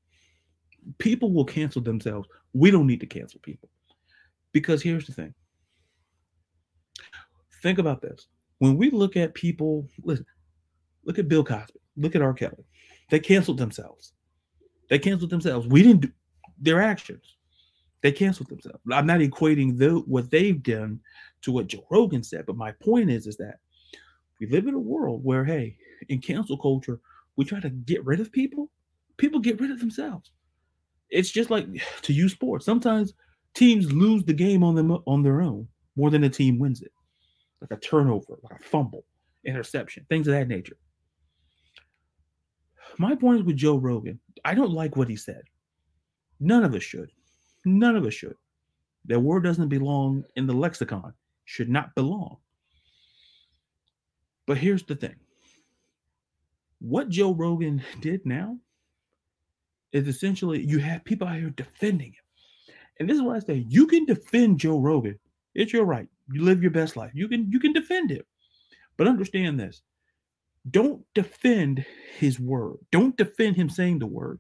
people 0.98 1.32
will 1.32 1.46
cancel 1.46 1.82
themselves. 1.82 2.28
We 2.54 2.72
don't 2.72 2.88
need 2.88 3.00
to 3.02 3.06
cancel 3.06 3.40
people. 3.42 3.70
Because 4.52 4.82
here's 4.82 5.06
the 5.06 5.14
thing. 5.14 5.34
Think 7.62 7.80
about 7.80 8.02
this. 8.02 8.28
When 8.60 8.78
we 8.78 8.90
look 8.90 9.16
at 9.16 9.34
people, 9.34 9.88
listen, 10.04 10.26
look 11.04 11.20
at 11.20 11.28
Bill 11.28 11.44
Cosby, 11.44 11.80
look 11.96 12.16
at 12.16 12.22
R. 12.22 12.34
Kelly. 12.34 12.66
They 13.10 13.20
canceled 13.20 13.58
themselves. 13.58 14.14
They 14.90 15.00
canceled 15.00 15.30
themselves. 15.30 15.68
We 15.68 15.84
didn't 15.84 16.02
do 16.02 16.12
their 16.60 16.82
actions. 16.82 17.37
They 18.02 18.12
canceled 18.12 18.50
themselves. 18.50 18.80
I'm 18.92 19.08
not 19.08 19.20
equating 19.20 19.78
the, 19.78 20.04
what 20.06 20.30
they've 20.30 20.62
done 20.62 21.00
to 21.42 21.52
what 21.52 21.68
Joe 21.68 21.86
Rogan 21.90 22.24
said, 22.24 22.46
but 22.46 22.56
my 22.56 22.72
point 22.74 23.10
is, 23.10 23.28
is 23.28 23.38
that 23.38 23.60
we 24.40 24.48
live 24.48 24.68
in 24.68 24.76
a 24.76 24.80
world 24.80 25.24
where, 25.24 25.44
hey, 25.44 25.76
in 26.10 26.20
cancel 26.20 26.58
culture, 26.58 27.00
we 27.36 27.46
try 27.46 27.60
to 27.60 27.70
get 27.70 28.06
rid 28.06 28.20
of 28.20 28.32
people. 28.32 28.70
People 29.18 29.40
get 29.40 29.60
rid 29.60 29.72
of 29.72 29.80
themselves. 29.80 30.32
It's 31.10 31.32
just 31.32 31.50
like 31.50 31.66
to 32.04 32.14
use 32.14 32.34
sports. 32.34 32.66
Sometimes 32.66 33.14
teams 33.54 33.92
lose 33.92 34.24
the 34.24 34.34
game 34.34 34.64
on 34.64 34.76
them 34.76 34.92
on 34.92 35.24
their 35.24 35.42
own 35.42 35.68
more 35.96 36.12
than 36.12 36.24
a 36.24 36.30
team 36.30 36.60
wins 36.60 36.82
it, 36.82 36.92
like 37.60 37.72
a 37.72 37.82
turnover, 37.82 38.38
like 38.44 38.60
a 38.60 38.64
fumble, 38.64 39.04
interception, 39.46 40.06
things 40.10 40.28
of 40.28 40.34
that 40.34 40.48
nature. 40.48 40.78
My 43.00 43.16
point 43.16 43.40
is 43.40 43.46
with 43.46 43.58
Joe 43.58 43.78
Rogan. 43.78 44.20
I 44.46 44.54
don't 44.54 44.72
like 44.72 44.96
what 44.96 45.10
he 45.10 45.16
said. 45.16 45.42
None 46.40 46.64
of 46.64 46.76
us 46.76 46.84
should. 46.84 47.12
None 47.68 47.96
of 47.96 48.06
us 48.06 48.14
should. 48.14 48.36
That 49.06 49.20
word 49.20 49.44
doesn't 49.44 49.70
belong 49.70 50.24
in 50.36 50.48
the 50.48 50.54
lexicon, 50.54 51.14
should 51.46 51.70
not 51.70 51.96
belong. 51.96 52.38
But 54.46 54.58
here's 54.58 54.84
the 54.84 54.96
thing 54.96 55.16
what 56.80 57.10
Joe 57.10 57.34
Rogan 57.34 57.84
did 58.02 58.26
now 58.26 58.58
is 59.92 60.08
essentially 60.08 60.64
you 60.66 60.80
have 60.80 61.04
people 61.06 61.28
out 61.28 61.38
here 61.38 61.50
defending 61.50 62.08
him. 62.08 62.24
And 63.00 63.10
this 63.10 63.18
is 63.18 63.24
why 63.24 63.36
I 63.36 63.40
say 63.40 63.66
you 63.68 63.88
can 63.88 64.06
defend 64.06 64.60
Joe 64.60 64.80
Rogan. 64.80 65.20
It's 65.56 65.74
your 65.74 65.86
right. 65.86 66.08
You 66.32 66.44
live 66.44 66.62
your 66.62 66.72
best 66.72 66.96
life. 66.96 67.12
You 67.14 67.28
can 67.28 67.52
you 67.52 67.60
can 67.60 67.74
defend 67.74 68.12
him. 68.12 68.24
But 68.98 69.08
understand 69.08 69.60
this. 69.60 69.82
Don't 70.70 71.04
defend 71.14 71.86
his 72.18 72.40
word. 72.40 72.78
Don't 72.92 73.16
defend 73.18 73.56
him 73.56 73.70
saying 73.70 74.00
the 74.00 74.08
word. 74.08 74.40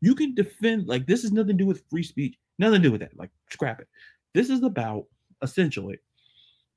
You 0.00 0.14
can 0.14 0.34
defend 0.34 0.86
like 0.88 1.06
this 1.06 1.22
has 1.22 1.32
nothing 1.32 1.58
to 1.58 1.64
do 1.64 1.66
with 1.66 1.84
free 1.90 2.02
speech, 2.02 2.36
nothing 2.58 2.82
to 2.82 2.88
do 2.88 2.92
with 2.92 3.00
that. 3.00 3.16
Like 3.16 3.30
scrap 3.50 3.80
it. 3.80 3.88
This 4.34 4.50
is 4.50 4.62
about 4.62 5.04
essentially 5.42 5.98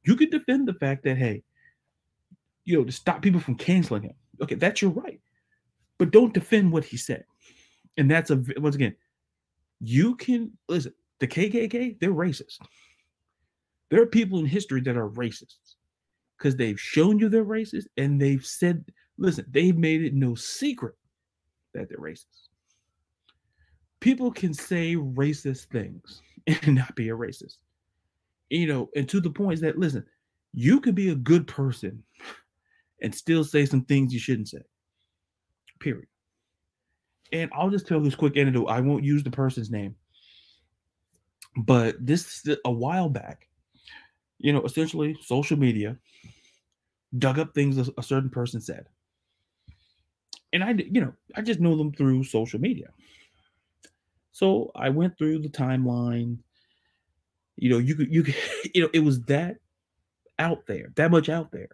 you 0.03 0.15
can 0.15 0.29
defend 0.29 0.67
the 0.67 0.73
fact 0.73 1.03
that 1.03 1.17
hey, 1.17 1.43
you 2.65 2.77
know, 2.77 2.83
to 2.83 2.91
stop 2.91 3.21
people 3.21 3.39
from 3.39 3.55
canceling 3.55 4.03
him. 4.03 4.13
Okay, 4.41 4.55
that's 4.55 4.81
your 4.81 4.91
right. 4.91 5.19
But 5.97 6.11
don't 6.11 6.33
defend 6.33 6.71
what 6.71 6.83
he 6.83 6.97
said. 6.97 7.23
And 7.97 8.09
that's 8.09 8.31
a 8.31 8.43
once 8.57 8.75
again, 8.75 8.95
you 9.79 10.15
can 10.15 10.51
listen, 10.67 10.93
the 11.19 11.27
KKK, 11.27 11.99
they're 11.99 12.11
racist. 12.11 12.59
There 13.89 14.01
are 14.01 14.07
people 14.07 14.39
in 14.39 14.45
history 14.45 14.81
that 14.81 14.95
are 14.95 15.09
racists 15.09 15.75
because 16.37 16.55
they've 16.55 16.79
shown 16.79 17.19
you 17.19 17.29
they're 17.29 17.45
racist 17.45 17.85
and 17.97 18.19
they've 18.19 18.45
said, 18.45 18.85
listen, 19.17 19.45
they've 19.51 19.77
made 19.77 20.01
it 20.01 20.13
no 20.13 20.33
secret 20.33 20.95
that 21.73 21.89
they're 21.89 21.97
racist. 21.97 22.47
People 24.01 24.31
can 24.31 24.53
say 24.53 24.95
racist 24.95 25.65
things 25.67 26.21
and 26.47 26.75
not 26.75 26.95
be 26.95 27.09
a 27.09 27.15
racist. 27.15 27.57
You 28.49 28.67
know, 28.67 28.89
and 28.95 29.07
to 29.07 29.21
the 29.21 29.29
point 29.29 29.53
is 29.53 29.61
that, 29.61 29.77
listen, 29.77 30.05
you 30.53 30.81
can 30.81 30.93
be 30.93 31.09
a 31.09 31.15
good 31.15 31.47
person 31.47 32.03
and 33.01 33.15
still 33.15 33.43
say 33.43 33.65
some 33.65 33.85
things 33.85 34.13
you 34.13 34.19
shouldn't 34.19 34.49
say. 34.49 34.61
Period. 35.79 36.07
And 37.31 37.49
I'll 37.53 37.69
just 37.69 37.87
tell 37.87 38.01
this 38.01 38.15
quick 38.15 38.35
anecdote. 38.35 38.65
I 38.65 38.81
won't 38.81 39.05
use 39.05 39.23
the 39.23 39.31
person's 39.31 39.71
name. 39.71 39.95
But 41.57 41.95
this 42.05 42.45
a 42.65 42.71
while 42.71 43.09
back, 43.09 43.47
you 44.37 44.51
know, 44.53 44.61
essentially 44.63 45.17
social 45.21 45.57
media 45.57 45.97
dug 47.17 47.39
up 47.39 47.53
things 47.53 47.77
a, 47.77 48.03
certain 48.03 48.29
person 48.29 48.61
said. 48.61 48.85
And 50.53 50.63
I, 50.63 50.71
you 50.71 51.01
know, 51.01 51.13
I 51.35 51.41
just 51.41 51.59
know 51.59 51.75
them 51.77 51.93
through 51.93 52.23
social 52.23 52.59
media. 52.59 52.89
So 54.31 54.71
I 54.75 54.89
went 54.89 55.17
through 55.17 55.39
the 55.39 55.49
timeline. 55.49 56.37
You 57.57 57.69
know, 57.69 57.77
you 57.77 57.95
could, 57.95 58.13
you 58.13 58.23
could, 58.23 58.35
you 58.73 58.81
know, 58.81 58.89
it 58.93 58.99
was 58.99 59.21
that 59.23 59.57
out 60.39 60.65
there, 60.67 60.91
that 60.95 61.11
much 61.11 61.29
out 61.29 61.51
there, 61.51 61.69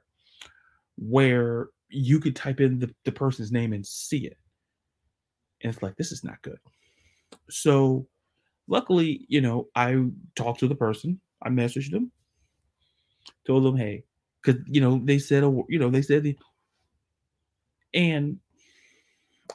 where 0.98 1.70
you 1.90 2.20
could 2.20 2.36
type 2.36 2.60
in 2.60 2.80
the, 2.80 2.94
the 3.06 3.12
person's 3.12 3.52
name 3.52 3.74
and 3.74 3.86
see 3.86 4.26
it. 4.26 4.38
And 5.62 5.74
it's 5.74 5.82
like, 5.82 5.96
this 5.96 6.12
is 6.12 6.24
not 6.24 6.42
good. 6.42 6.60
So 7.50 8.08
luckily, 8.68 9.26
you 9.30 9.42
know, 9.42 9.68
I 9.76 10.06
talked 10.36 10.60
to 10.60 10.68
the 10.68 10.76
person, 10.76 11.20
I 11.42 11.50
messaged 11.50 11.92
them, 11.92 12.12
told 13.46 13.64
them, 13.64 13.78
hey, 13.78 14.04
because 14.42 14.62
you 14.68 14.82
know, 14.82 15.02
they 15.04 15.20
said 15.20 15.44
a 15.44 15.64
you 15.70 15.80
know, 15.80 15.90
they 15.90 16.02
said 16.02 16.24
the 16.24 16.38
and 17.94 18.38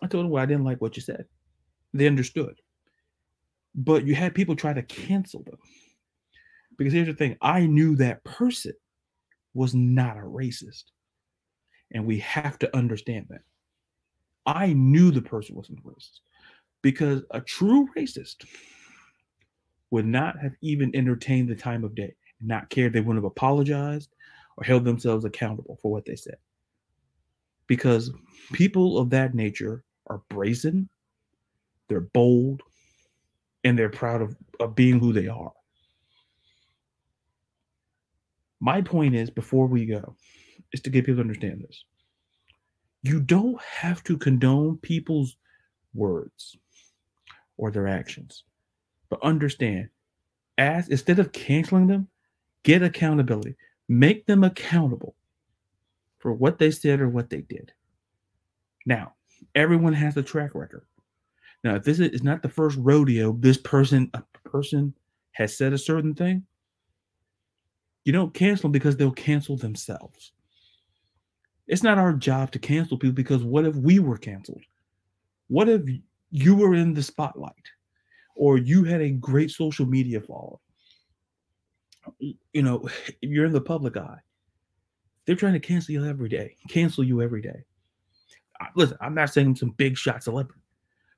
I 0.03 0.07
told 0.07 0.25
them 0.25 0.31
well, 0.31 0.43
I 0.43 0.47
didn't 0.47 0.65
like 0.65 0.81
what 0.81 0.97
you 0.97 1.03
said. 1.03 1.27
They 1.95 2.07
understood. 2.07 2.61
But 3.75 4.05
you 4.07 4.15
had 4.15 4.35
people 4.35 4.57
try 4.57 4.73
to 4.73 4.83
cancel 4.83 5.43
them. 5.43 5.59
Because 6.77 6.93
here's 6.93 7.07
the 7.07 7.15
thing 7.15 7.37
I 7.41 7.67
knew 7.67 7.97
that 7.97 8.25
person 8.25 8.73
was 9.55 9.75
not 9.75 10.17
a 10.17 10.23
racist. 10.23 10.85
And 11.93 12.07
we 12.07 12.19
have 12.21 12.59
to 12.61 12.77
understand 12.77 13.27
that. 13.31 13.43
I 14.47 14.73
knew 14.73 15.11
the 15.11 15.23
person 15.23 15.55
wasn't 15.55 15.79
a 15.79 15.83
racist 15.83 16.21
because 16.83 17.23
a 17.31 17.41
true 17.41 17.89
racist 17.97 18.45
would 19.91 20.07
not 20.07 20.39
have 20.41 20.55
even 20.63 20.95
entertained 20.97 21.49
the 21.49 21.55
time 21.55 21.85
of 21.85 21.95
day, 21.95 22.15
not 22.41 22.69
cared 22.71 22.93
they 22.93 23.01
wouldn't 23.01 23.23
have 23.23 23.31
apologized 23.31 24.11
or 24.57 24.65
held 24.65 24.85
themselves 24.85 25.25
accountable 25.25 25.79
for 25.81 25.93
what 25.93 26.05
they 26.05 26.17
said. 26.17 26.37
Because 27.67 28.11
people 28.53 28.99
of 28.99 29.11
that 29.11 29.35
nature 29.35 29.85
are 30.09 30.23
brazen, 30.29 30.89
they're 31.89 32.01
bold, 32.01 32.63
and 33.64 33.79
they're 33.79 33.88
proud 33.88 34.22
of, 34.22 34.37
of 34.61 34.75
being 34.75 34.98
who 34.98 35.12
they 35.12 35.29
are. 35.29 35.53
My 38.61 38.81
point 38.81 39.14
is, 39.14 39.31
before 39.31 39.66
we 39.66 39.87
go, 39.87 40.16
is 40.72 40.81
to 40.83 40.90
get 40.90 41.05
people 41.05 41.16
to 41.16 41.22
understand 41.22 41.62
this. 41.62 41.85
You 43.03 43.20
don't 43.20 43.61
have 43.61 44.05
to 44.05 44.16
condone 44.16 44.79
people's 44.79 45.37
words 45.94 46.57
or 47.57 47.70
their 47.70 47.88
actions, 47.88 48.44
but 49.11 49.22
understand, 49.22 49.88
as 50.59 50.88
instead 50.88 51.18
of 51.18 51.33
canceling 51.33 51.88
them, 51.88 52.09
get 52.62 52.83
accountability, 52.83 53.57
make 53.88 54.27
them 54.27 54.44
accountable 54.44 55.16
for 56.18 56.33
what 56.33 56.59
they 56.59 56.70
said 56.70 57.01
or 57.01 57.09
what 57.09 57.31
they 57.31 57.40
did. 57.40 57.72
Now, 58.87 59.14
everyone 59.55 59.92
has 59.92 60.16
a 60.16 60.22
track 60.22 60.55
record. 60.55 60.85
Now, 61.64 61.77
if 61.77 61.85
this 61.85 62.01
is 62.01 62.22
not 62.22 62.42
the 62.42 62.48
first 62.48 62.77
rodeo, 62.81 63.33
this 63.38 63.57
person, 63.57 64.11
a 64.14 64.22
person 64.48 64.94
has 65.33 65.57
said 65.57 65.72
a 65.72 65.79
certain 65.79 66.14
thing, 66.14 66.44
you 68.05 68.12
don't 68.12 68.35
cancel 68.35 68.62
them 68.62 68.72
because 68.72 68.96
they'll 68.96 69.12
cancel 69.12 69.57
themselves. 69.57 70.33
It's 71.68 71.83
not 71.83 71.98
our 71.98 72.12
job 72.12 72.51
to 72.53 72.59
cancel 72.59 72.98
people 72.98 73.14
because 73.14 73.44
what 73.44 73.64
if 73.64 73.77
we 73.77 73.98
were 73.98 74.18
canceled? 74.18 74.62
What 75.48 75.68
if 75.68 75.83
you 76.31 76.57
were 76.57 76.75
in 76.75 76.94
the 76.94 77.03
spotlight 77.03 77.53
or 78.35 78.59
you 78.59 78.85
had 78.85 79.01
a 79.01 79.11
great 79.11 79.51
social 79.51 79.87
media 79.87 80.20
following? 80.20 80.59
You 82.53 82.62
know, 82.62 82.88
you're 83.20 83.46
in 83.46 83.53
the 83.53 83.61
public 83.61 83.96
eye. 83.96 84.18
They're 85.25 85.37
trying 85.37 85.53
to 85.53 85.61
cancel 85.61 85.92
you 85.92 86.05
every 86.05 86.29
day, 86.29 86.57
cancel 86.68 87.05
you 87.05 87.22
every 87.22 87.40
day. 87.40 87.62
Listen, 88.75 88.96
I'm 89.01 89.14
not 89.14 89.31
saying 89.31 89.57
some 89.57 89.70
big 89.70 89.96
shot 89.96 90.25
celebrity, 90.25 90.62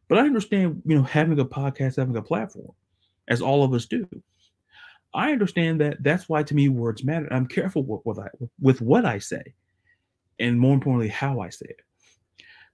but 0.09 0.19
I 0.19 0.23
understand, 0.23 0.83
you 0.85 0.97
know, 0.97 1.03
having 1.03 1.39
a 1.39 1.45
podcast, 1.45 1.97
having 1.97 2.17
a 2.17 2.23
platform, 2.23 2.73
as 3.29 3.41
all 3.41 3.65
of 3.65 3.73
us 3.73 3.87
do. 3.87 4.07
I 5.15 5.31
understand 5.31 5.81
that 5.81 6.03
that's 6.03 6.29
why 6.29 6.43
to 6.43 6.55
me 6.55 6.69
words 6.69 7.05
matter. 7.05 7.29
I'm 7.33 7.47
careful 7.47 7.85
with 7.85 8.01
what 8.05 8.19
I 8.19 8.29
with 8.61 8.81
what 8.81 9.05
I 9.05 9.19
say, 9.19 9.55
and 10.39 10.59
more 10.59 10.75
importantly, 10.75 11.09
how 11.09 11.41
I 11.41 11.51
say 11.51 11.67
it, 11.69 11.81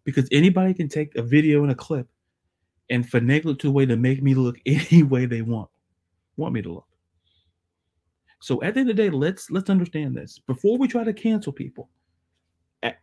because 0.05 0.29
anybody 0.33 0.73
can 0.73 0.89
take 0.89 1.15
a 1.17 1.23
video 1.23 1.63
and 1.63 1.71
a 1.71 1.75
clip 1.75 2.09
and 2.89 3.09
finagle 3.09 3.53
it 3.53 3.59
to 3.61 3.69
a 3.69 3.73
way 3.73 3.87
to 3.87 3.97
make 3.97 4.23
me 4.23 4.35
look 4.35 4.57
any 4.67 5.03
way 5.03 5.27
they 5.27 5.43
want 5.43 5.69
want 6.37 6.55
me 6.55 6.63
to 6.63 6.73
look. 6.73 6.87
So 8.41 8.63
at 8.63 8.75
the 8.75 8.81
end 8.81 8.91
of 8.91 8.97
the 8.97 9.03
day, 9.03 9.11
let's 9.11 9.51
let's 9.51 9.71
understand 9.71 10.17
this 10.17 10.41
before 10.47 10.79
we 10.79 10.89
try 10.89 11.05
to 11.05 11.13
cancel 11.13 11.53
people. 11.53 11.91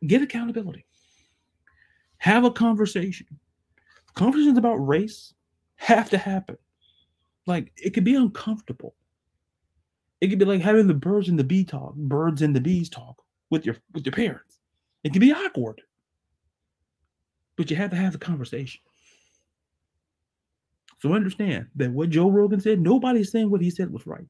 Get 0.08 0.24
accountability. 0.24 0.86
Have 2.18 2.44
a 2.44 2.52
conversation. 2.52 3.28
Conversations 4.18 4.58
about 4.58 4.78
race 4.78 5.36
have 5.76 6.10
to 6.10 6.18
happen. 6.18 6.58
Like 7.46 7.72
it 7.78 7.92
could 7.92 8.04
be 8.04 8.16
uncomfortable. 8.16 8.96
It 10.22 10.30
could 10.30 10.40
be 10.40 10.46
like 10.46 10.60
having 10.60 10.88
the 10.88 10.96
birds 10.96 11.30
and 11.30 11.38
the 11.38 11.44
bee 11.44 11.64
talk, 11.64 11.94
birds 11.94 12.42
and 12.42 12.56
the 12.56 12.60
bees 12.60 12.90
talk 12.90 13.22
with 13.52 13.64
your 13.64 13.76
with 13.94 14.08
your 14.08 14.14
parents. 14.14 14.58
It 15.04 15.12
can 15.14 15.20
be 15.20 15.32
awkward. 15.32 15.84
But 17.58 17.70
you 17.70 17.78
have 17.78 17.92
to 17.92 17.96
have 17.96 18.12
the 18.12 18.18
conversation. 18.18 18.82
So 20.98 21.14
understand 21.14 21.68
that 21.76 21.92
what 21.92 22.10
Joe 22.10 22.32
Rogan 22.32 22.60
said, 22.60 22.80
nobody's 22.80 23.32
saying 23.32 23.52
what 23.52 23.62
he 23.62 23.70
said 23.70 23.94
was 23.94 24.08
right. 24.08 24.26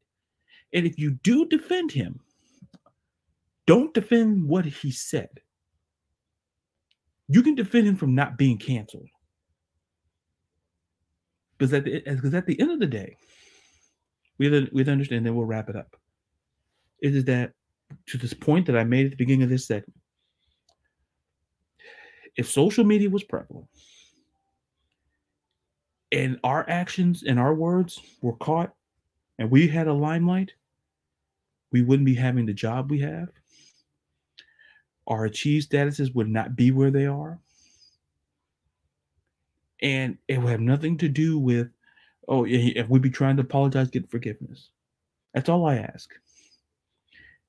And 0.73 0.85
if 0.85 0.99
you 0.99 1.11
do 1.23 1.45
defend 1.45 1.93
him, 1.93 2.19
don't 3.67 3.93
defend 3.93 4.49
what 4.49 4.65
he 4.65 4.91
said. 4.91 5.29
You 7.29 7.41
can 7.41 7.55
defend 7.55 7.87
him 7.87 7.95
from 7.95 8.15
not 8.15 8.37
being 8.37 8.57
canceled. 8.57 9.07
Because 11.57 11.73
at 11.73 11.85
the, 11.85 11.95
eh, 12.05 12.13
because 12.13 12.33
at 12.33 12.45
the 12.45 12.59
end 12.59 12.71
of 12.71 12.79
the 12.79 12.87
day, 12.87 13.17
we 14.37 14.69
we 14.71 14.85
understand, 14.85 15.25
then 15.25 15.35
we'll 15.35 15.45
wrap 15.45 15.69
it 15.69 15.75
up. 15.75 15.95
It 17.01 17.15
is 17.15 17.25
that 17.25 17.53
to 18.07 18.17
this 18.17 18.33
point 18.33 18.65
that 18.67 18.77
I 18.77 18.83
made 18.83 19.05
at 19.05 19.11
the 19.11 19.17
beginning 19.17 19.43
of 19.43 19.49
this 19.49 19.65
segment, 19.65 19.99
if 22.35 22.49
social 22.49 22.83
media 22.83 23.09
was 23.09 23.23
prevalent 23.23 23.67
and 26.11 26.39
our 26.43 26.69
actions 26.69 27.23
and 27.23 27.39
our 27.39 27.53
words 27.53 27.99
were 28.21 28.35
caught 28.37 28.73
and 29.39 29.49
we 29.49 29.67
had 29.67 29.87
a 29.87 29.93
limelight, 29.93 30.53
we 31.71 31.81
wouldn't 31.81 32.05
be 32.05 32.15
having 32.15 32.45
the 32.45 32.53
job 32.53 32.89
we 32.89 32.99
have. 32.99 33.29
Our 35.07 35.25
achieved 35.25 35.71
statuses 35.71 36.13
would 36.13 36.29
not 36.29 36.55
be 36.55 36.71
where 36.71 36.91
they 36.91 37.05
are. 37.05 37.39
And 39.81 40.17
it 40.27 40.39
would 40.39 40.49
have 40.49 40.59
nothing 40.59 40.97
to 40.99 41.07
do 41.07 41.37
with, 41.37 41.69
oh, 42.27 42.45
if 42.47 42.89
we'd 42.89 43.01
be 43.01 43.09
trying 43.09 43.37
to 43.37 43.43
apologize, 43.43 43.89
get 43.89 44.09
forgiveness. 44.09 44.69
That's 45.33 45.49
all 45.49 45.67
I 45.67 45.77
ask. 45.77 46.09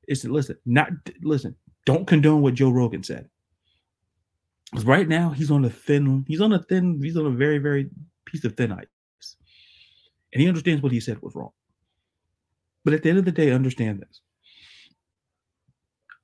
Is 0.07 0.23
to 0.23 0.33
listen, 0.33 0.57
not 0.67 0.89
listen, 1.23 1.55
don't 1.87 2.07
condone 2.07 2.43
what 2.43 2.55
Joe 2.55 2.71
Rogan 2.71 3.03
said. 3.03 3.29
Because 4.71 4.85
right 4.85 5.09
now 5.09 5.31
he's 5.31 5.51
on 5.51 5.65
a 5.65 5.71
thin, 5.71 6.25
he's 6.29 6.41
on 6.43 6.53
a 6.53 6.63
thin, 6.63 7.01
he's 7.03 7.17
on 7.17 7.27
a 7.27 7.31
very, 7.31 7.59
very 7.59 7.89
piece 8.27 8.45
of 8.45 8.57
thin 8.57 8.73
ice. 8.73 9.37
And 10.33 10.43
he 10.43 10.49
understands 10.49 10.83
what 10.83 10.93
he 10.93 11.01
said 11.01 11.23
was 11.23 11.35
wrong. 11.35 11.53
But 12.85 12.93
at 12.93 13.03
the 13.03 13.09
end 13.09 13.19
of 13.19 13.25
the 13.25 13.33
day, 13.33 13.51
understand 13.51 14.01
this. 14.01 14.21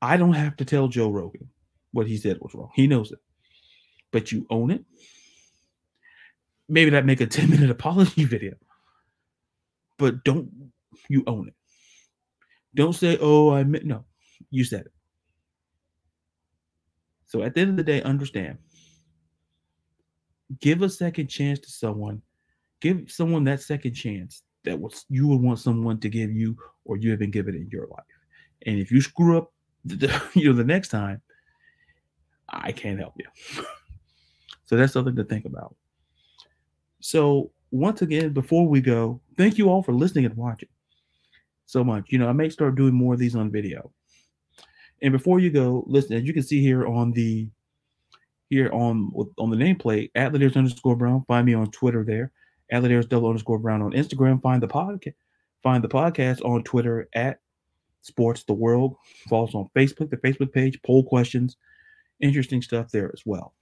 I 0.03 0.19
don't 0.19 0.35
have 0.35 0.57
to 0.57 0.65
tell 0.67 0.89
Joe 0.89 1.09
Rogan 1.09 1.49
what 1.93 2.07
he 2.07 2.19
said 2.19 2.39
was 2.41 2.55
wrong. 2.55 2.71
He 2.75 2.87
knows 2.87 3.13
it. 3.13 3.19
But 4.13 4.33
you 4.33 4.47
own 4.51 4.71
it. 4.71 4.85
Maybe 6.69 6.91
that 6.91 7.07
make 7.07 7.21
a 7.21 7.27
10 7.29 7.51
minute 7.51 7.71
apology 7.71 8.25
video. 8.25 8.55
But 9.99 10.25
don't 10.25 10.51
you 11.09 11.23
own 11.27 11.49
it. 11.49 11.55
Don't 12.75 12.95
say, 12.95 13.19
oh, 13.21 13.53
I 13.53 13.63
meant 13.65 13.85
no. 13.85 14.05
You 14.51 14.65
said 14.65 14.87
it. 14.87 14.93
So 17.27 17.43
at 17.43 17.55
the 17.55 17.61
end 17.61 17.71
of 17.71 17.77
the 17.77 17.85
day, 17.85 18.03
understand. 18.03 18.59
Give 20.61 20.83
a 20.83 20.89
second 20.89 21.29
chance 21.29 21.59
to 21.61 21.71
someone. 21.71 22.23
Give 22.81 23.11
someone 23.11 23.45
that 23.45 23.63
second 23.63 23.95
chance 23.95 24.43
that 24.65 24.79
was 24.79 25.05
you 25.09 25.29
would 25.29 25.41
want 25.41 25.59
someone 25.59 25.99
to 26.01 26.09
give 26.09 26.31
you 26.31 26.57
or 26.85 26.97
you 26.97 27.11
have 27.11 27.19
been 27.19 27.31
given 27.31 27.55
in 27.55 27.69
your 27.71 27.87
life. 27.89 28.05
And 28.67 28.79
if 28.79 28.91
you 28.91 29.01
screw 29.01 29.39
up 29.39 29.53
the, 29.85 30.23
you 30.35 30.51
know 30.51 30.57
the 30.57 30.65
next 30.65 30.89
time, 30.89 31.21
I 32.49 32.73
can't 32.73 32.99
help 32.99 33.15
you. 33.17 33.27
so 34.65 34.77
that's 34.77 34.93
something 34.93 35.17
to 35.17 35.25
think 35.25 35.45
about. 35.45 35.77
So 37.05 37.51
once 37.71 38.01
again, 38.01 38.33
before 38.33 38.67
we 38.67 38.81
go, 38.81 39.21
thank 39.37 39.59
you 39.59 39.69
all 39.69 39.83
for 39.83 39.93
listening 39.93 40.25
and 40.25 40.35
watching 40.39 40.71
so 41.67 41.85
much. 41.85 42.07
You 42.09 42.17
know, 42.17 42.31
I 42.31 42.33
may 42.33 42.49
start 42.49 42.77
doing 42.77 42.95
more 42.95 43.13
of 43.13 43.21
these 43.21 43.37
on 43.37 43.53
video. 43.53 43.93
And 45.03 45.13
before 45.13 45.39
you 45.39 45.51
go, 45.51 45.85
listen, 45.87 46.17
as 46.17 46.23
you 46.25 46.33
can 46.33 46.43
see 46.43 46.63
here 46.63 46.87
on 46.87 47.13
the 47.13 47.47
here 48.49 48.71
on 48.73 49.13
on 49.37 49.51
the 49.51 49.57
nameplate, 49.57 50.13
at 50.15 50.33
Ladarius 50.33 50.57
underscore 50.57 50.97
Brown. 50.97 51.23
Find 51.29 51.45
me 51.45 51.53
on 51.53 51.71
Twitter 51.73 52.05
there, 52.05 52.33
at 52.73 52.83
Ladarius 52.83 53.07
double 53.07 53.29
underscore 53.29 53.59
Brown 53.59 53.83
on 53.83 53.93
Instagram. 53.93 54.41
Find 54.41 54.63
the 54.63 54.69
podcast, 54.69 55.13
find 55.63 55.85
the 55.85 55.89
podcast 55.89 56.43
on 56.43 56.65
Twitter 56.65 57.11
at 57.15 57.39
Sports 58.01 58.45
the 58.45 58.55
World. 58.55 58.97
Follow 59.29 59.47
us 59.47 59.55
on 59.55 59.69
Facebook, 59.77 60.09
the 60.09 60.17
Facebook 60.17 60.55
page, 60.55 60.81
poll 60.83 61.05
questions, 61.05 61.59
interesting 62.21 62.63
stuff 62.63 62.91
there 62.91 63.11
as 63.13 63.21
well. 63.27 63.53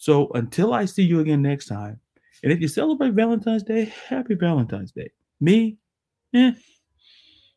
So 0.00 0.30
until 0.32 0.72
I 0.72 0.86
see 0.86 1.02
you 1.02 1.20
again 1.20 1.42
next 1.42 1.66
time, 1.66 2.00
and 2.42 2.50
if 2.50 2.58
you 2.58 2.68
celebrate 2.68 3.12
Valentine's 3.12 3.62
Day, 3.62 3.92
happy 4.08 4.34
Valentine's 4.34 4.92
Day. 4.92 5.10
Me, 5.42 5.76
eh. 6.34 6.52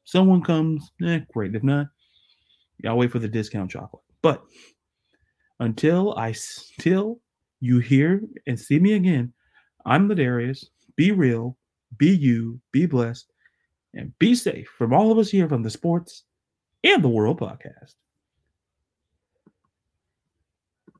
Someone 0.04 0.44
comes, 0.44 0.92
eh, 1.06 1.22
great. 1.34 1.56
If 1.56 1.64
not, 1.64 1.88
I'll 2.86 2.98
wait 2.98 3.14
for 3.14 3.20
the 3.20 3.30
discount 3.30 3.72
chocolate. 3.72 4.04
But 4.22 4.44
until 5.62 6.16
I 6.16 6.34
still 6.34 7.22
you 7.62 7.80
hear 7.80 8.20
and 8.46 8.60
see 8.60 8.78
me 8.78 8.96
again, 8.96 9.32
I'm 9.86 10.10
Ladarius. 10.10 10.66
Be 10.98 11.14
real, 11.14 11.58
be 11.98 12.14
you, 12.14 12.60
be 12.74 12.86
blessed, 12.86 13.32
and 13.94 14.12
be 14.20 14.36
safe 14.36 14.68
from 14.78 14.94
all 14.94 15.14
of 15.14 15.18
us 15.18 15.30
here 15.30 15.48
from 15.48 15.64
the 15.64 15.70
Sports 15.70 16.26
and 16.84 17.02
the 17.02 17.08
World 17.08 17.40
podcast. 17.40 17.94